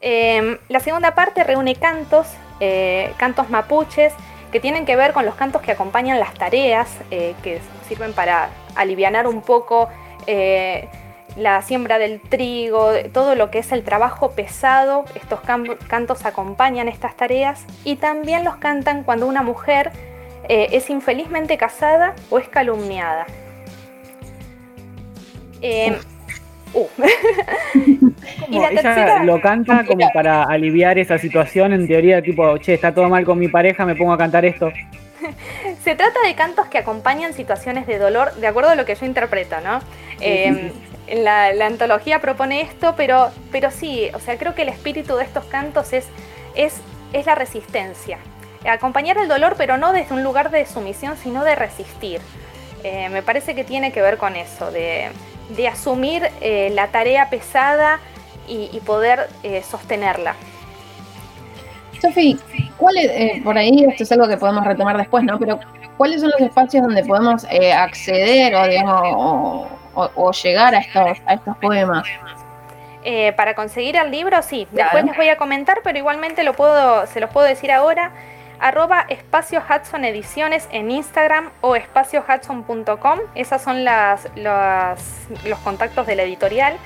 Em, 0.00 0.56
la 0.68 0.80
segunda 0.80 1.14
parte 1.14 1.44
reúne 1.44 1.74
cantos, 1.74 2.26
eh, 2.60 3.12
cantos 3.18 3.50
mapuches, 3.50 4.14
que 4.50 4.58
tienen 4.58 4.86
que 4.86 4.96
ver 4.96 5.12
con 5.12 5.26
los 5.26 5.34
cantos 5.34 5.62
que 5.62 5.72
acompañan 5.72 6.18
las 6.18 6.34
tareas, 6.34 6.88
eh, 7.10 7.34
que 7.42 7.60
sirven 7.88 8.12
para 8.14 8.48
aliviar 8.74 9.26
un 9.26 9.42
poco 9.42 9.88
eh, 10.26 10.88
la 11.36 11.62
siembra 11.62 11.98
del 11.98 12.20
trigo, 12.20 12.90
todo 13.12 13.34
lo 13.34 13.50
que 13.50 13.58
es 13.58 13.70
el 13.72 13.84
trabajo 13.84 14.32
pesado, 14.32 15.04
estos 15.14 15.40
cantos 15.40 16.24
acompañan 16.24 16.88
estas 16.88 17.16
tareas. 17.16 17.64
Y 17.84 17.96
también 17.96 18.42
los 18.42 18.56
cantan 18.56 19.04
cuando 19.04 19.26
una 19.26 19.42
mujer 19.42 19.92
es 20.48 20.90
infelizmente 20.90 21.56
casada 21.56 22.16
o 22.28 22.38
es 22.40 22.48
calumniada. 22.48 23.26
Uh. 26.72 26.86
y 28.48 28.56
ella 28.56 29.24
lo 29.24 29.40
canta 29.40 29.84
como 29.84 30.08
para 30.12 30.44
aliviar 30.44 30.98
esa 30.98 31.18
situación, 31.18 31.72
en 31.72 31.86
teoría, 31.86 32.22
tipo, 32.22 32.58
che, 32.58 32.74
está 32.74 32.94
todo 32.94 33.08
mal 33.08 33.24
con 33.24 33.38
mi 33.38 33.48
pareja, 33.48 33.84
me 33.84 33.94
pongo 33.94 34.12
a 34.12 34.18
cantar 34.18 34.44
esto. 34.44 34.70
Se 35.84 35.94
trata 35.94 36.20
de 36.24 36.34
cantos 36.34 36.66
que 36.66 36.78
acompañan 36.78 37.32
situaciones 37.32 37.86
de 37.86 37.98
dolor, 37.98 38.34
de 38.34 38.46
acuerdo 38.46 38.70
a 38.70 38.74
lo 38.74 38.84
que 38.84 38.94
yo 38.94 39.06
interpreto, 39.06 39.56
¿no? 39.60 39.80
Em, 40.20 40.70
la, 41.08 41.48
antología 41.66 42.20
propone 42.20 42.60
esto, 42.60 42.94
pero, 42.96 43.30
pero 43.50 43.70
sí, 43.70 44.08
o 44.14 44.20
sea, 44.20 44.36
creo 44.38 44.54
que 44.54 44.62
el 44.62 44.68
espíritu 44.68 45.16
de 45.16 45.24
estos 45.24 45.44
cantos 45.44 45.92
es, 45.92 46.06
es, 46.54 46.80
es 47.12 47.26
la 47.26 47.34
resistencia. 47.34 48.18
Acompañar 48.68 49.16
el 49.18 49.28
dolor, 49.28 49.54
pero 49.56 49.78
no 49.78 49.92
desde 49.92 50.14
un 50.14 50.22
lugar 50.22 50.50
de 50.50 50.66
sumisión, 50.66 51.16
sino 51.16 51.44
de 51.44 51.54
resistir. 51.54 52.20
Eh, 52.84 53.08
me 53.10 53.22
parece 53.22 53.54
que 53.54 53.64
tiene 53.64 53.92
que 53.92 54.02
ver 54.02 54.16
con 54.16 54.36
eso, 54.36 54.70
de, 54.70 55.08
asumir 55.68 56.28
eh, 56.40 56.70
la 56.74 56.88
tarea 56.88 57.30
pesada 57.30 58.00
y, 58.48 58.80
poder 58.80 59.28
eh, 59.44 59.62
sostenerla. 59.62 60.34
Sofi, 62.02 62.36
¿cuál 62.76 62.96
es, 62.96 63.42
por 63.44 63.56
ahí 63.56 63.84
esto 63.88 64.02
es 64.02 64.10
algo 64.10 64.26
que 64.26 64.36
podemos 64.36 64.64
retomar 64.64 64.96
después, 64.96 65.22
¿no? 65.22 65.38
Pero 65.38 65.60
¿cuáles 65.96 66.20
son 66.20 66.30
los 66.30 66.40
espacios 66.40 66.82
donde 66.82 67.04
podemos 67.04 67.44
acceder 67.44 68.52
o, 68.56 68.66
digamos, 68.66 69.68
o, 69.94 70.32
llegar 70.32 70.74
a 70.74 70.78
estos, 70.78 71.18
a 71.26 71.34
estos 71.34 71.56
poemas. 71.58 72.06
Eh, 73.02 73.32
para 73.32 73.54
conseguir 73.54 73.96
el 73.96 74.10
libro, 74.10 74.42
sí. 74.42 74.66
Después 74.72 75.04
les 75.04 75.16
voy 75.16 75.28
a 75.28 75.36
comentar, 75.36 75.80
pero 75.82 75.98
igualmente 75.98 76.44
lo 76.44 76.52
puedo, 76.52 77.06
se 77.06 77.20
los 77.20 77.30
puedo 77.30 77.46
decir 77.46 77.72
ahora. 77.72 78.12
Arroba 78.60 79.06
Espacio 79.08 79.62
Hudson 79.68 80.04
Ediciones 80.04 80.68
en 80.70 80.90
Instagram 80.90 81.50
o 81.60 81.76
espaciohudson.com. 81.76 83.20
Esas 83.34 83.62
son 83.62 83.84
las, 83.84 84.28
los 84.36 85.58
contactos 85.64 86.06
de 86.06 86.16
la 86.16 86.22
editorial. 86.22 86.76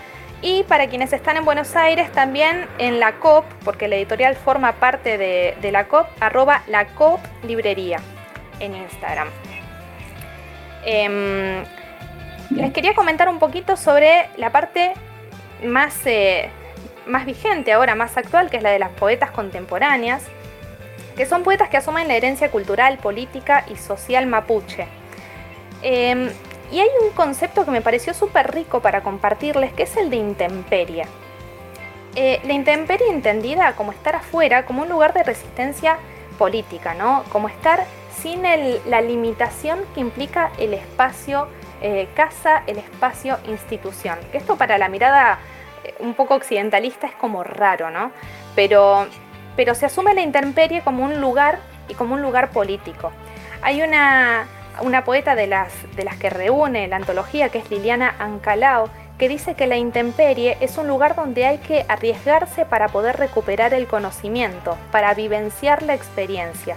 Y 0.41 0.63
para 0.65 0.89
quienes 0.89 1.13
están 1.13 1.37
en 1.37 1.45
Buenos 1.45 1.75
Aires, 1.75 2.13
también 2.13 2.67
en 2.79 3.01
la 3.01 3.15
COP, 3.15 3.45
porque 3.65 3.89
la 3.89 3.97
editorial 3.97 4.37
forma 4.37 4.73
parte 4.73 5.17
de, 5.17 5.57
de 5.61 5.73
la 5.73 5.89
COP, 5.89 6.07
arroba 6.21 6.63
la 6.67 6.87
COP 6.87 7.21
Librería 7.45 7.99
en 8.61 8.77
Instagram. 8.77 9.29
Eh, 10.85 11.65
les 12.51 12.73
quería 12.73 12.95
comentar 12.95 13.29
un 13.29 13.39
poquito 13.39 13.77
sobre 13.77 14.29
la 14.37 14.51
parte 14.51 14.93
más, 15.65 15.99
eh, 16.07 16.51
más 17.07 17.27
vigente 17.27 17.73
ahora, 17.73 17.95
más 17.95 18.17
actual, 18.17 18.51
que 18.51 18.59
es 18.59 18.63
la 18.63 18.71
de 18.71 18.79
las 18.79 18.91
poetas 18.91 19.31
contemporáneas, 19.31 20.25
que 21.17 21.27
son 21.27 21.43
poetas 21.43 21.69
que 21.69 21.77
asumen 21.77 22.09
la 22.09 22.15
herencia 22.15 22.51
cultural, 22.51 22.99
política 22.99 23.65
y 23.69 23.77
social 23.77 24.27
mapuche. 24.27 24.87
Em, 25.83 26.31
y 26.73 26.81
hay 26.81 26.89
un 27.03 27.11
concepto 27.11 27.65
que 27.65 27.71
me 27.71 27.83
pareció 27.83 28.15
súper 28.15 28.53
rico 28.53 28.81
para 28.81 29.03
compartirles, 29.03 29.73
que 29.73 29.85
es 29.85 29.97
el 29.97 30.11
de 30.11 30.17
intemperie. 30.17 31.07
Eh, 32.17 32.41
la 32.45 32.53
intemperie 32.53 33.09
entendida 33.09 33.75
como 33.77 33.93
estar 33.93 34.17
afuera, 34.17 34.65
como 34.67 34.83
un 34.83 34.89
lugar 34.89 35.13
de 35.13 35.23
resistencia 35.23 35.99
política, 36.39 36.95
¿no? 36.95 37.25
Como 37.31 37.49
estar 37.49 37.85
sin 38.17 38.43
la 38.43 39.01
limitación 39.01 39.81
que 39.95 40.01
implica 40.01 40.51
el 40.59 40.75
espacio 40.75 41.49
eh, 41.87 42.09
casa, 42.15 42.63
el 42.67 42.79
espacio, 42.79 43.39
institución. 43.47 44.19
Que 44.33 44.39
esto 44.39 44.57
para 44.57 44.79
la 44.79 44.89
mirada 44.89 45.39
eh, 45.85 45.95
un 45.99 46.15
poco 46.15 46.35
occidentalista 46.35 47.07
es 47.07 47.15
como 47.15 47.45
raro, 47.45 47.91
¿no? 47.91 48.11
Pero, 48.55 49.07
pero 49.57 49.75
se 49.75 49.87
asume 49.87 50.15
la 50.15 50.23
intemperie 50.23 50.83
como 50.83 51.05
un 51.05 51.21
lugar 51.21 51.59
y 51.89 51.95
como 51.95 52.15
un 52.15 52.23
lugar 52.23 52.51
político. 52.51 53.13
Hay 53.63 53.83
una, 53.83 54.47
una 54.83 55.05
poeta 55.05 55.35
de 55.35 55.47
las, 55.47 55.73
de 55.97 56.05
las 56.05 56.17
que 56.17 56.31
reúne 56.31 56.89
la 56.89 56.97
antología, 56.97 57.49
que 57.49 57.59
es 57.59 57.71
Liliana 57.71 58.15
Ancalao, 58.19 58.89
que 59.19 59.29
dice 59.29 59.55
que 59.55 59.67
la 59.67 59.77
intemperie 59.77 60.57
es 60.61 60.77
un 60.77 60.89
lugar 60.89 61.15
donde 61.15 61.47
hay 61.47 61.59
que 61.59 61.85
arriesgarse 61.89 62.65
para 62.65 62.89
poder 62.89 63.17
recuperar 63.17 63.73
el 63.73 63.87
conocimiento, 63.87 64.77
para 64.91 65.15
vivenciar 65.15 65.83
la 65.83 65.95
experiencia 65.95 66.77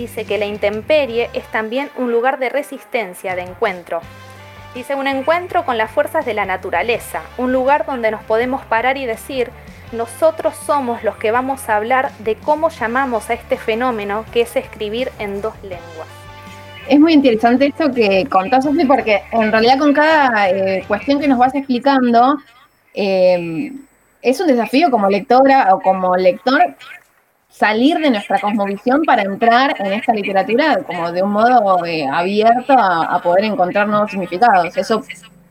dice 0.00 0.24
que 0.24 0.38
la 0.38 0.46
intemperie 0.46 1.28
es 1.34 1.44
también 1.48 1.90
un 1.96 2.10
lugar 2.10 2.38
de 2.38 2.48
resistencia, 2.48 3.36
de 3.36 3.42
encuentro. 3.42 4.00
Dice 4.74 4.94
un 4.94 5.06
encuentro 5.06 5.64
con 5.64 5.76
las 5.76 5.90
fuerzas 5.90 6.24
de 6.24 6.32
la 6.32 6.46
naturaleza, 6.46 7.20
un 7.36 7.52
lugar 7.52 7.84
donde 7.84 8.10
nos 8.10 8.22
podemos 8.22 8.64
parar 8.64 8.96
y 8.96 9.04
decir, 9.04 9.50
nosotros 9.92 10.54
somos 10.66 11.02
los 11.02 11.16
que 11.16 11.30
vamos 11.30 11.68
a 11.68 11.76
hablar 11.76 12.12
de 12.18 12.36
cómo 12.36 12.70
llamamos 12.70 13.30
a 13.30 13.34
este 13.34 13.56
fenómeno 13.56 14.24
que 14.32 14.42
es 14.42 14.56
escribir 14.56 15.10
en 15.18 15.42
dos 15.42 15.54
lenguas. 15.62 16.08
Es 16.88 16.98
muy 16.98 17.12
interesante 17.12 17.66
esto 17.66 17.92
que 17.92 18.26
contás, 18.28 18.66
porque 18.86 19.22
en 19.30 19.52
realidad 19.52 19.78
con 19.78 19.92
cada 19.92 20.50
eh, 20.50 20.84
cuestión 20.88 21.20
que 21.20 21.28
nos 21.28 21.38
vas 21.38 21.54
explicando, 21.54 22.36
eh, 22.94 23.72
es 24.22 24.40
un 24.40 24.46
desafío 24.46 24.90
como 24.90 25.08
lectora 25.08 25.74
o 25.74 25.80
como 25.80 26.16
lector 26.16 26.74
salir 27.48 27.98
de 27.98 28.10
nuestra 28.10 28.40
cosmovisión 28.40 29.02
para 29.02 29.22
entrar 29.22 29.74
en 29.80 29.92
esta 29.92 30.14
literatura 30.14 30.82
como 30.86 31.12
de 31.12 31.22
un 31.22 31.32
modo 31.32 31.84
eh, 31.84 32.06
abierto 32.06 32.72
a, 32.76 33.20
poder 33.22 33.44
encontrar 33.44 33.86
nuevos 33.88 34.10
significados. 34.10 34.76
Eso, 34.76 35.02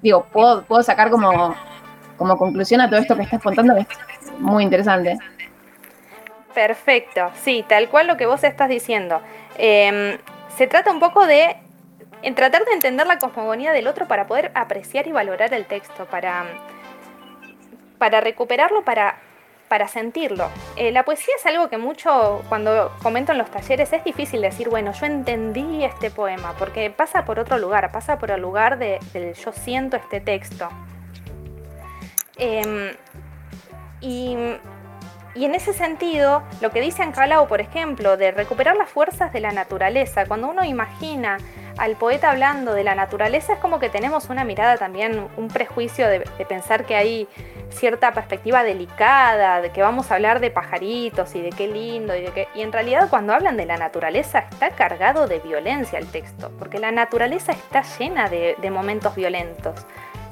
digo, 0.01 0.25
puedo, 0.31 0.83
sacar 0.83 1.09
como, 1.09 1.53
como 2.17 2.37
conclusión 2.37 2.81
a 2.81 2.89
todo 2.89 2.99
esto 2.99 3.15
que 3.15 3.23
estás 3.23 3.41
contando, 3.41 3.75
muy 4.39 4.63
interesante. 4.63 5.17
Perfecto, 6.53 7.31
sí, 7.41 7.63
tal 7.67 7.89
cual 7.89 8.07
lo 8.07 8.17
que 8.17 8.25
vos 8.25 8.43
estás 8.43 8.69
diciendo. 8.69 9.21
Em, 9.57 10.17
se 10.57 10.67
trata 10.67 10.91
un 10.91 10.99
poco 10.99 11.25
de 11.25 11.55
en 12.21 12.35
tratar 12.35 12.65
de 12.65 12.73
entender 12.73 13.07
la 13.07 13.17
cosmogonía 13.17 13.71
del 13.71 13.87
otro 13.87 14.07
para 14.07 14.27
poder 14.27 14.51
apreciar 14.55 15.07
y 15.07 15.11
valorar 15.11 15.53
el 15.53 15.65
texto, 15.65 16.05
para, 16.05 16.45
para 17.97 18.19
recuperarlo, 18.19 18.83
para 18.83 19.15
para 19.69 19.87
sentirlo. 19.87 20.49
Eh, 20.75 20.91
la 20.91 21.05
poesía 21.05 21.33
es 21.37 21.45
algo 21.45 21.69
que 21.69 21.77
mucho, 21.77 22.43
cuando 22.49 22.91
comento 23.01 23.31
en 23.31 23.37
los 23.37 23.49
talleres, 23.49 23.93
es 23.93 24.03
difícil 24.03 24.41
decir, 24.41 24.67
bueno, 24.67 24.91
yo 24.91 25.05
entendí 25.05 25.85
este 25.85 26.09
poema, 26.09 26.55
porque 26.57 26.89
pasa 26.89 27.23
por 27.23 27.39
otro 27.39 27.57
lugar, 27.59 27.89
pasa 27.91 28.17
por 28.17 28.31
el 28.31 28.41
lugar 28.41 28.79
de, 28.79 28.99
del 29.13 29.35
yo 29.35 29.51
siento 29.53 29.95
este 29.95 30.19
texto. 30.19 30.67
Em, 32.35 32.91
y, 34.01 34.33
en 35.35 35.55
ese 35.55 35.73
sentido, 35.73 36.43
lo 36.61 36.71
que 36.71 36.81
dice 36.81 37.03
Ancalao, 37.03 37.47
por 37.47 37.61
ejemplo, 37.61 38.17
de 38.17 38.31
recuperar 38.31 38.75
las 38.75 38.89
fuerzas 38.89 39.31
de 39.31 39.39
la 39.39 39.51
naturaleza, 39.51 40.25
cuando 40.25 40.49
uno 40.49 40.63
imagina 40.63 41.37
al 41.79 41.95
poeta 41.95 42.29
hablando 42.29 42.73
de 42.73 42.83
la 42.83 42.93
naturaleza 42.93 43.53
es 43.53 43.59
como 43.59 43.79
que 43.79 43.89
tenemos 43.89 44.29
una 44.29 44.43
mirada 44.43 44.77
también, 44.77 45.27
un 45.37 45.47
prejuicio 45.47 46.09
de, 46.09 46.19
pensar 46.47 46.85
que 46.85 46.95
hay 46.95 47.27
cierta 47.69 48.11
perspectiva 48.11 48.63
delicada, 48.63 49.61
de 49.61 49.69
que 49.71 49.81
vamos 49.81 50.11
a 50.11 50.15
hablar 50.15 50.41
de 50.41 50.51
pajaritos 50.51 51.35
y 51.35 51.41
de 51.41 51.51
qué 51.51 51.67
lindo 51.67 52.15
y 52.15 52.21
de. 52.21 52.47
Y 52.53 52.61
en 52.61 52.73
realidad 52.73 53.07
cuando 53.09 53.33
hablan 53.33 53.55
de 53.55 53.65
la 53.65 53.77
naturaleza 53.77 54.39
está 54.39 54.71
cargado 54.71 55.27
de 55.27 55.39
violencia 55.39 55.99
el 55.99 56.07
texto, 56.07 56.51
porque 56.59 56.79
la 56.79 56.91
naturaleza 56.91 57.53
está 57.53 57.83
llena 57.97 58.27
de, 58.27 58.55
momentos 58.69 59.15
violentos. 59.15 59.85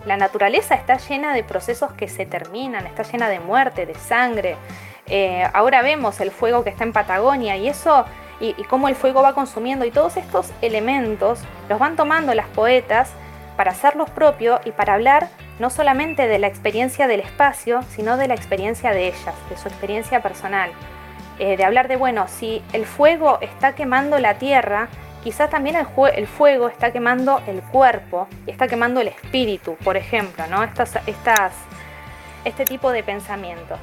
La 0.07 0.15
naturaleza 0.15 0.73
está 0.73 0.95
llena 0.95 1.33
de 1.33 1.43
procesos 1.43 1.91
que 1.91 2.07
se 2.07 2.25
terminan, 2.25 2.87
está 2.87 3.03
llena 3.03 3.27
de 3.27 3.41
muerte, 3.41 3.85
de 3.85 3.93
sangre. 3.93 4.55
Eh, 5.05 5.45
ahora 5.53 5.81
vemos 5.81 6.21
el 6.21 6.31
fuego 6.31 6.63
que 6.63 6.69
está 6.69 6.85
en 6.85 6.93
Patagonia 6.93 7.57
y 7.57 7.67
eso 7.67 8.05
y, 8.39 8.53
cómo 8.69 8.87
el 8.87 8.95
fuego 8.95 9.21
va 9.21 9.33
consumiendo 9.33 9.83
y 9.83 9.91
todos 9.91 10.15
estos 10.15 10.53
elementos 10.61 11.41
los 11.67 11.77
van 11.77 11.97
tomando 11.97 12.33
las 12.33 12.47
poetas 12.47 13.09
para 13.57 13.71
hacerlos 13.71 14.09
propios 14.09 14.61
y 14.63 14.71
para 14.71 14.93
hablar 14.93 15.27
no 15.59 15.69
solamente 15.69 16.29
de 16.29 16.39
la 16.39 16.47
experiencia 16.47 17.07
del 17.07 17.19
espacio, 17.19 17.81
sino 17.89 18.15
de 18.15 18.29
la 18.29 18.33
experiencia 18.35 18.91
de 18.91 19.07
ellas, 19.07 19.35
de 19.49 19.57
su 19.57 19.67
experiencia 19.67 20.21
personal. 20.21 20.69
Eh, 21.37 21.57
de 21.57 21.65
hablar 21.65 21.89
de, 21.89 21.97
bueno, 21.97 22.29
si 22.29 22.63
el 22.71 22.85
fuego 22.85 23.39
está 23.41 23.75
quemando 23.75 24.19
la 24.19 24.35
tierra, 24.35 24.87
quizás 25.23 25.49
también 25.49 25.75
el, 25.75 26.27
fuego 26.27 26.67
está 26.69 26.91
quemando 26.91 27.41
el 27.47 27.61
cuerpo 27.61 28.27
y 28.45 28.51
está 28.51 28.67
quemando 28.67 29.01
el 29.01 29.07
espíritu, 29.07 29.75
por 29.83 29.97
ejemplo, 29.97 30.45
¿no? 30.47 30.63
Estas, 30.63 30.97
estas, 31.07 31.53
este 32.45 32.65
tipo 32.65 32.91
de 32.91 33.03
pensamiento. 33.03 33.77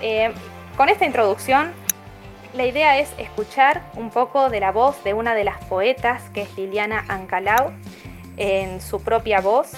Eh, 0.00 0.32
con 0.76 0.88
esta 0.88 1.04
introducción, 1.04 1.72
la 2.54 2.66
idea 2.66 2.98
es 2.98 3.12
escuchar 3.18 3.82
un 3.94 4.10
poco 4.10 4.50
de 4.50 4.60
la 4.60 4.70
voz 4.70 5.02
de 5.02 5.14
una 5.14 5.34
de 5.34 5.44
las 5.44 5.62
poetas, 5.64 6.22
que 6.32 6.42
es 6.42 6.56
Liliana 6.56 7.04
Ancalau, 7.08 7.72
en 8.36 8.80
su 8.80 9.02
propia 9.02 9.40
voz, 9.40 9.72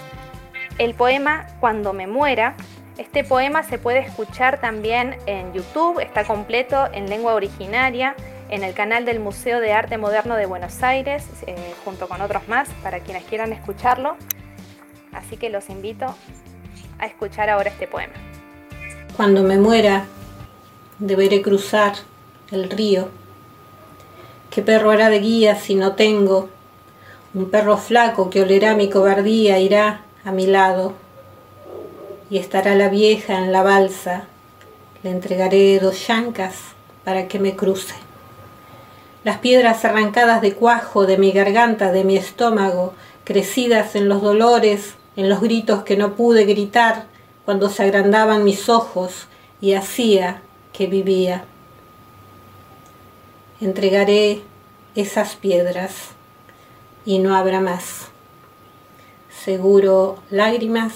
el 0.78 0.94
poema 0.94 1.46
Cuando 1.60 1.92
me 1.92 2.06
muera. 2.06 2.54
Este 2.98 3.24
poema 3.24 3.62
se 3.62 3.78
puede 3.78 4.00
escuchar 4.00 4.58
también 4.60 5.16
en 5.26 5.52
YouTube, 5.52 6.00
está 6.00 6.24
completo 6.24 6.88
en 6.92 7.08
lengua 7.08 7.34
originaria, 7.34 8.14
en 8.48 8.62
el 8.62 8.74
canal 8.74 9.04
del 9.04 9.20
Museo 9.20 9.60
de 9.60 9.72
Arte 9.72 9.98
Moderno 9.98 10.36
de 10.36 10.46
Buenos 10.46 10.82
Aires, 10.82 11.24
eh, 11.46 11.56
junto 11.84 12.08
con 12.08 12.20
otros 12.20 12.46
más, 12.48 12.68
para 12.82 13.00
quienes 13.00 13.24
quieran 13.24 13.52
escucharlo. 13.52 14.16
Así 15.12 15.36
que 15.36 15.50
los 15.50 15.68
invito 15.68 16.14
a 16.98 17.06
escuchar 17.06 17.50
ahora 17.50 17.70
este 17.70 17.86
poema. 17.86 18.14
Cuando 19.16 19.42
me 19.42 19.58
muera, 19.58 20.04
deberé 20.98 21.42
cruzar 21.42 21.94
el 22.50 22.70
río. 22.70 23.08
¿Qué 24.50 24.62
perro 24.62 24.90
hará 24.90 25.10
de 25.10 25.20
guía 25.20 25.56
si 25.56 25.74
no 25.74 25.94
tengo? 25.94 26.48
Un 27.34 27.50
perro 27.50 27.76
flaco 27.76 28.30
que 28.30 28.42
olerá 28.42 28.74
mi 28.74 28.88
cobardía 28.88 29.58
irá 29.58 30.02
a 30.24 30.32
mi 30.32 30.46
lado 30.46 30.94
y 32.30 32.38
estará 32.38 32.74
la 32.74 32.88
vieja 32.88 33.38
en 33.38 33.52
la 33.52 33.62
balsa. 33.62 34.24
Le 35.02 35.10
entregaré 35.10 35.78
dos 35.78 36.06
yancas 36.06 36.54
para 37.04 37.28
que 37.28 37.38
me 37.38 37.54
cruce. 37.54 38.05
Las 39.26 39.38
piedras 39.38 39.84
arrancadas 39.84 40.40
de 40.40 40.52
cuajo 40.52 41.04
de 41.04 41.18
mi 41.18 41.32
garganta, 41.32 41.90
de 41.90 42.04
mi 42.04 42.16
estómago, 42.16 42.94
crecidas 43.24 43.96
en 43.96 44.08
los 44.08 44.22
dolores, 44.22 44.94
en 45.16 45.28
los 45.28 45.40
gritos 45.40 45.82
que 45.82 45.96
no 45.96 46.14
pude 46.14 46.44
gritar 46.44 47.06
cuando 47.44 47.68
se 47.68 47.82
agrandaban 47.82 48.44
mis 48.44 48.68
ojos 48.68 49.26
y 49.60 49.72
hacía 49.72 50.42
que 50.72 50.86
vivía. 50.86 51.44
Entregaré 53.60 54.42
esas 54.94 55.34
piedras 55.34 56.10
y 57.04 57.18
no 57.18 57.34
habrá 57.34 57.58
más. 57.58 58.10
Seguro 59.44 60.18
lágrimas 60.30 60.92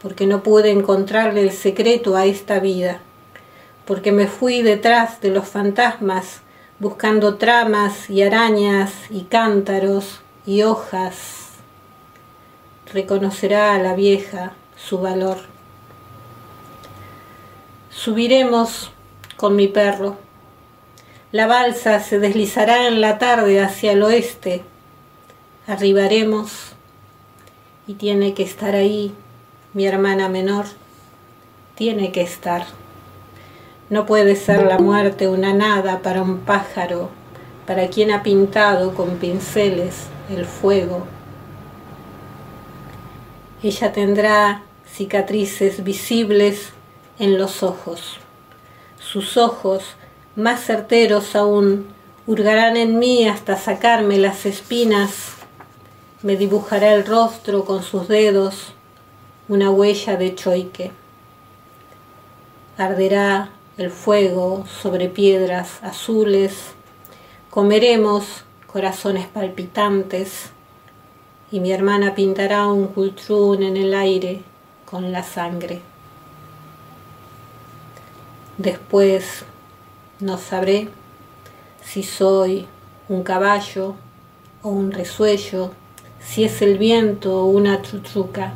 porque 0.00 0.28
no 0.28 0.44
pude 0.44 0.70
encontrarle 0.70 1.42
el 1.42 1.50
secreto 1.50 2.14
a 2.14 2.26
esta 2.26 2.60
vida, 2.60 3.00
porque 3.86 4.12
me 4.12 4.28
fui 4.28 4.62
detrás 4.62 5.20
de 5.20 5.30
los 5.30 5.48
fantasmas 5.48 6.42
buscando 6.80 7.36
tramas 7.36 8.10
y 8.10 8.22
arañas 8.22 8.92
y 9.10 9.22
cántaros 9.22 10.20
y 10.44 10.62
hojas. 10.62 11.50
Reconocerá 12.92 13.74
a 13.74 13.78
la 13.78 13.94
vieja 13.94 14.54
su 14.76 14.98
valor. 14.98 15.38
Subiremos 17.90 18.90
con 19.36 19.54
mi 19.54 19.68
perro 19.68 20.16
la 21.32 21.46
balsa 21.46 22.00
se 22.00 22.18
deslizará 22.18 22.88
en 22.88 23.00
la 23.00 23.18
tarde 23.18 23.60
hacia 23.60 23.92
el 23.92 24.02
oeste. 24.02 24.64
Arribaremos 25.68 26.72
y 27.86 27.94
tiene 27.94 28.34
que 28.34 28.42
estar 28.42 28.74
ahí 28.74 29.14
mi 29.72 29.86
hermana 29.86 30.28
menor. 30.28 30.66
Tiene 31.76 32.10
que 32.10 32.22
estar. 32.22 32.66
No 33.90 34.06
puede 34.06 34.36
ser 34.36 34.62
la 34.62 34.78
muerte 34.78 35.26
una 35.26 35.52
nada 35.52 35.98
para 35.98 36.22
un 36.22 36.38
pájaro, 36.38 37.10
para 37.66 37.88
quien 37.88 38.12
ha 38.12 38.22
pintado 38.22 38.94
con 38.94 39.16
pinceles 39.16 40.06
el 40.30 40.46
fuego. 40.46 41.06
Ella 43.64 43.92
tendrá 43.92 44.62
cicatrices 44.86 45.82
visibles 45.82 46.70
en 47.18 47.36
los 47.36 47.64
ojos. 47.64 48.18
Sus 49.00 49.36
ojos 49.36 49.96
más 50.36 50.60
certeros 50.64 51.34
aún, 51.34 51.88
hurgarán 52.28 52.76
en 52.76 53.00
mí 53.00 53.26
hasta 53.26 53.56
sacarme 53.56 54.18
las 54.18 54.46
espinas, 54.46 55.32
me 56.22 56.36
dibujará 56.36 56.94
el 56.94 57.04
rostro 57.04 57.64
con 57.64 57.82
sus 57.82 58.06
dedos, 58.06 58.72
una 59.48 59.70
huella 59.72 60.16
de 60.16 60.36
choique. 60.36 60.92
Arderá 62.78 63.50
el 63.80 63.90
fuego 63.90 64.66
sobre 64.66 65.08
piedras 65.08 65.82
azules, 65.82 66.74
comeremos 67.48 68.44
corazones 68.66 69.26
palpitantes, 69.26 70.50
y 71.50 71.60
mi 71.60 71.72
hermana 71.72 72.14
pintará 72.14 72.66
un 72.66 72.88
cultrún 72.88 73.62
en 73.62 73.78
el 73.78 73.94
aire 73.94 74.42
con 74.84 75.12
la 75.12 75.22
sangre. 75.22 75.80
Después 78.58 79.46
no 80.20 80.36
sabré 80.36 80.90
si 81.82 82.02
soy 82.02 82.66
un 83.08 83.22
caballo 83.22 83.94
o 84.60 84.68
un 84.68 84.92
resuello, 84.92 85.72
si 86.20 86.44
es 86.44 86.60
el 86.60 86.76
viento 86.76 87.40
o 87.40 87.46
una 87.46 87.80
trutruca. 87.80 88.52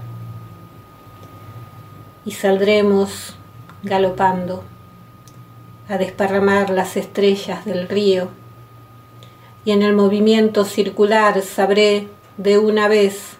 Y 2.26 2.32
saldremos 2.32 3.34
galopando 3.82 4.62
a 5.88 5.99
desparramar 5.99 6.70
las 6.70 6.97
estrellas 6.97 7.64
del 7.64 7.88
río. 7.88 8.29
Y 9.64 9.73
en 9.73 9.83
el 9.83 9.94
movimiento 9.94 10.64
circular 10.64 11.42
sabré 11.42 12.09
de 12.37 12.59
una 12.59 12.88
vez 12.88 13.37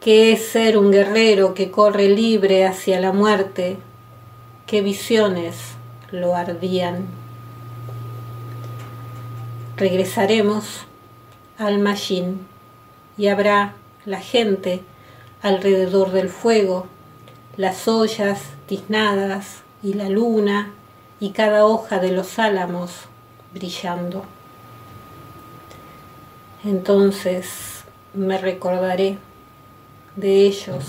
qué 0.00 0.32
es 0.32 0.46
ser 0.46 0.76
un 0.78 0.90
guerrero 0.90 1.54
que 1.54 1.70
corre 1.70 2.08
libre 2.08 2.66
hacia 2.66 3.00
la 3.00 3.12
muerte, 3.12 3.76
qué 4.66 4.80
visiones 4.80 5.56
lo 6.10 6.34
ardían 6.34 7.24
regresaremos 9.76 10.86
al 11.58 11.78
Machín 11.78 12.46
y 13.16 13.28
habrá 13.28 13.74
la 14.04 14.20
gente 14.20 14.82
alrededor 15.42 16.12
del 16.12 16.28
fuego, 16.28 16.86
las 17.56 17.88
ollas 17.88 18.40
tiznadas 18.66 19.62
y 19.82 19.94
la 19.94 20.08
luna 20.08 20.72
y 21.24 21.30
cada 21.30 21.64
hoja 21.64 22.00
de 22.00 22.12
los 22.12 22.38
álamos 22.38 22.90
brillando. 23.54 24.26
Entonces 26.62 27.84
me 28.12 28.36
recordaré 28.36 29.16
de 30.16 30.44
ellos 30.44 30.84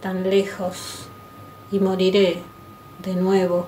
tan 0.00 0.30
lejos 0.30 1.08
y 1.70 1.80
moriré 1.80 2.44
de 3.04 3.14
nuevo 3.14 3.66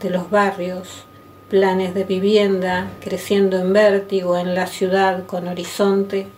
de 0.00 0.08
los 0.08 0.30
barrios 0.30 1.04
planes 1.50 1.92
de 1.92 2.04
vivienda 2.04 2.90
creciendo 3.02 3.58
en 3.58 3.74
vértigo 3.74 4.38
en 4.38 4.54
la 4.54 4.66
ciudad 4.66 5.26
con 5.26 5.48
horizonte, 5.48 6.28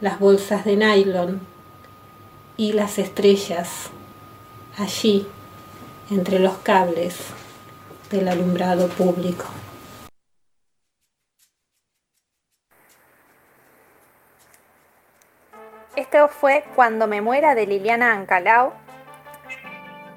las 0.00 0.18
bolsas 0.18 0.64
de 0.64 0.74
nylon 0.74 1.42
y 2.56 2.72
las 2.72 2.98
estrellas 2.98 3.90
allí 4.76 5.28
entre 6.12 6.38
los 6.38 6.58
cables 6.58 7.18
del 8.10 8.28
alumbrado 8.28 8.88
público. 8.88 9.44
Esto 15.96 16.28
fue 16.28 16.64
Cuando 16.74 17.06
me 17.06 17.22
muera 17.22 17.54
de 17.54 17.66
Liliana 17.66 18.12
Ancalao. 18.12 18.74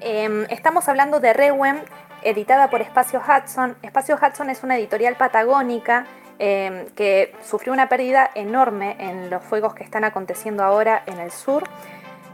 Em, 0.00 0.44
estamos 0.50 0.88
hablando 0.88 1.20
de 1.20 1.32
Rewem 1.32 1.80
editada 2.22 2.68
por 2.68 2.82
Espacio 2.82 3.20
Hudson. 3.20 3.76
Espacio 3.82 4.16
Hudson 4.16 4.50
es 4.50 4.62
una 4.62 4.76
editorial 4.76 5.16
patagónica 5.16 6.06
em, 6.38 6.86
que 6.90 7.34
sufrió 7.42 7.72
una 7.72 7.88
pérdida 7.88 8.30
enorme 8.34 8.96
en 8.98 9.30
los 9.30 9.42
fuegos 9.42 9.74
que 9.74 9.84
están 9.84 10.04
aconteciendo 10.04 10.62
ahora 10.62 11.02
en 11.06 11.18
el 11.18 11.30
sur. 11.30 11.64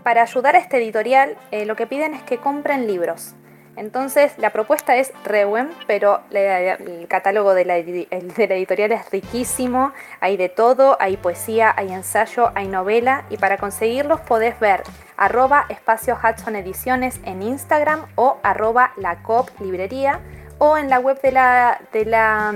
Para 0.02 0.22
ayudar 0.22 0.56
a 0.56 0.58
este 0.58 0.78
editorial, 0.78 1.36
eh, 1.52 1.64
lo 1.64 1.76
que 1.76 1.86
piden 1.86 2.14
es 2.14 2.22
que 2.24 2.38
compren 2.38 2.88
libros. 2.88 3.36
Entonces, 3.76 4.32
la 4.36 4.50
propuesta 4.50 4.96
es 4.96 5.12
Rewen, 5.24 5.70
pero 5.86 6.20
el 6.30 7.08
catálogo 7.08 7.54
de 7.54 7.64
la, 7.64 7.78
editorial 7.78 8.92
es 8.92 9.10
riquísimo. 9.10 9.92
Hay 10.20 10.36
de 10.36 10.50
todo, 10.50 10.98
hay 11.00 11.16
poesía, 11.16 11.72
hay 11.74 11.90
ensayo, 11.92 12.52
hay 12.54 12.68
novela. 12.68 13.24
Y 13.30 13.38
para 13.38 13.56
conseguirlos 13.56 14.20
podés 14.20 14.60
ver 14.60 14.82
arroba 15.16 15.64
espacio 15.70 16.18
Hudson 16.22 16.56
Ediciones 16.56 17.18
en 17.24 17.40
Instagram 17.42 18.04
o 18.16 18.36
arroba 18.42 18.92
la 18.96 19.22
COP 19.22 19.48
Librería 19.60 20.20
o 20.58 20.76
en 20.76 20.90
la 20.90 20.98
web 20.98 21.18
de 21.22 21.32
la, 21.32 21.80
de 21.92 22.04
la 22.04 22.52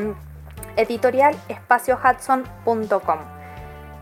editorialespaciohudson.com. 0.76 3.18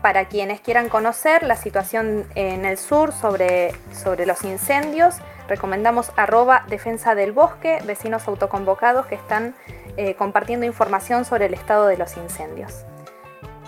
Para 0.01 0.25
quienes 0.25 0.59
quieran 0.59 0.89
conocer 0.89 1.43
la 1.43 1.55
situación 1.55 2.27
en 2.35 2.65
el 2.65 2.77
sur 2.77 3.13
sobre, 3.13 3.71
sobre 3.93 4.25
los 4.25 4.43
incendios, 4.43 5.21
recomendamos 5.47 6.11
arroba 6.15 6.63
defensa 6.67 7.15
del 7.15 7.31
bosque, 7.31 7.79
vecinos 7.85 8.27
autoconvocados 8.27 9.05
que 9.05 9.15
están 9.15 9.55
eh, 9.97 10.15
compartiendo 10.15 10.65
información 10.65 11.25
sobre 11.25 11.45
el 11.45 11.53
estado 11.53 11.87
de 11.87 11.97
los 11.97 12.17
incendios. 12.17 12.85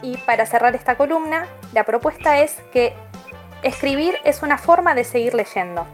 Y 0.01 0.17
para 0.17 0.45
cerrar 0.45 0.75
esta 0.75 0.95
columna, 0.95 1.47
la 1.73 1.83
propuesta 1.83 2.39
es 2.39 2.55
que 2.71 2.93
escribir 3.63 4.15
es 4.23 4.43
una 4.43 4.57
forma 4.57 4.93
de 4.93 5.03
seguir 5.03 5.33
leyendo. 5.33 5.85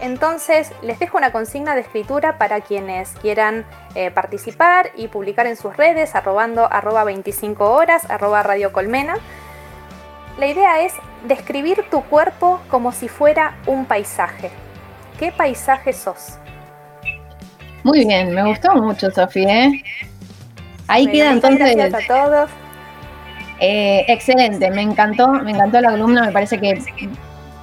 Entonces, 0.00 0.72
les 0.82 0.98
dejo 0.98 1.16
una 1.16 1.32
consigna 1.32 1.74
de 1.74 1.82
escritura 1.82 2.36
para 2.36 2.60
quienes 2.60 3.10
quieran 3.22 3.64
eh, 3.94 4.10
participar 4.10 4.90
y 4.96 5.08
publicar 5.08 5.46
en 5.46 5.56
sus 5.56 5.76
redes, 5.76 6.14
arrobando 6.14 6.70
arroba 6.70 7.04
25 7.04 7.70
horas, 7.70 8.10
arroba 8.10 8.42
Radio 8.42 8.72
Colmena. 8.72 9.14
La 10.36 10.46
idea 10.46 10.82
es 10.82 10.92
describir 11.26 11.84
tu 11.90 12.02
cuerpo 12.02 12.60
como 12.68 12.90
si 12.92 13.08
fuera 13.08 13.56
un 13.66 13.86
paisaje. 13.86 14.50
¿Qué 15.18 15.32
paisaje 15.32 15.92
sos? 15.92 16.38
Muy 17.82 18.04
bien, 18.06 18.34
me 18.34 18.44
gustó 18.44 18.74
mucho, 18.74 19.10
Sofía. 19.10 19.66
¿eh? 19.66 19.84
Ahí 20.88 21.06
queda 21.06 21.32
entonces. 21.32 21.76
Gracias 21.76 22.10
a 22.10 22.14
todos. 22.14 22.50
Eh, 23.60 24.04
excelente, 24.08 24.70
me 24.70 24.82
encantó, 24.82 25.28
me 25.28 25.52
encantó 25.52 25.80
la 25.80 25.90
columna, 25.92 26.22
me 26.22 26.32
parece 26.32 26.58
que 26.58 26.82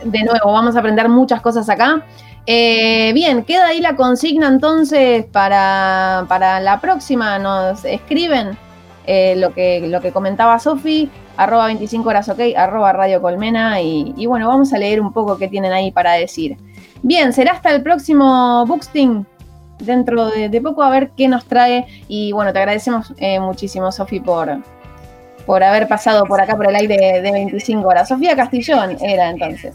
de 0.04 0.24
nuevo 0.24 0.52
vamos 0.52 0.76
a 0.76 0.80
aprender 0.80 1.10
muchas 1.10 1.42
cosas 1.42 1.70
acá. 1.70 2.04
Eh, 2.46 3.12
bien, 3.14 3.44
queda 3.44 3.68
ahí 3.68 3.82
la 3.82 3.96
consigna 3.96 4.48
entonces 4.48 5.26
para, 5.26 6.26
la 6.62 6.80
próxima. 6.82 7.38
Nos 7.40 7.86
escriben 7.86 8.58
eh, 9.06 9.36
lo, 9.38 9.54
que, 9.54 9.88
lo 9.88 10.02
que 10.02 10.12
comentaba 10.12 10.58
Sofi, 10.60 11.10
arroba 11.44 11.66
25 11.66 12.08
horas 12.08 12.30
ok, 12.30 12.40
arroba 12.56 12.94
Radio 12.94 13.22
Colmena 13.22 13.82
y, 13.82 14.26
bueno, 14.28 14.48
vamos 14.48 14.74
a 14.74 14.78
leer 14.78 15.02
un 15.02 15.12
poco 15.12 15.38
qué 15.38 15.48
tienen 15.48 15.74
ahí 15.74 15.92
para 15.92 16.14
decir. 16.14 16.58
Bien, 17.02 17.34
será 17.34 17.54
hasta 17.54 17.74
el 17.74 17.82
próximo 17.82 18.66
Booksting 18.68 19.26
dentro 19.80 20.30
de, 20.30 20.62
poco 20.62 20.84
a 20.84 20.92
ver 20.92 21.12
qué 21.18 21.28
nos 21.28 21.46
trae 21.46 21.88
y 22.08 22.32
bueno, 22.32 22.54
te 22.54 22.60
agradecemos 22.60 23.14
eh, 23.18 23.40
muchísimo 23.40 23.92
Sofi 23.92 24.20
por, 24.20 24.60
por 25.48 25.64
haber 25.64 25.88
pasado 25.88 26.26
por 26.26 26.40
acá 26.40 26.56
por 26.56 26.70
el 26.70 26.76
aire 26.76 27.22
de 27.22 27.32
25 27.32 27.88
horas. 27.88 28.10
Sofía 28.10 28.36
Castillón 28.36 28.98
era 29.02 29.30
entonces. 29.32 29.74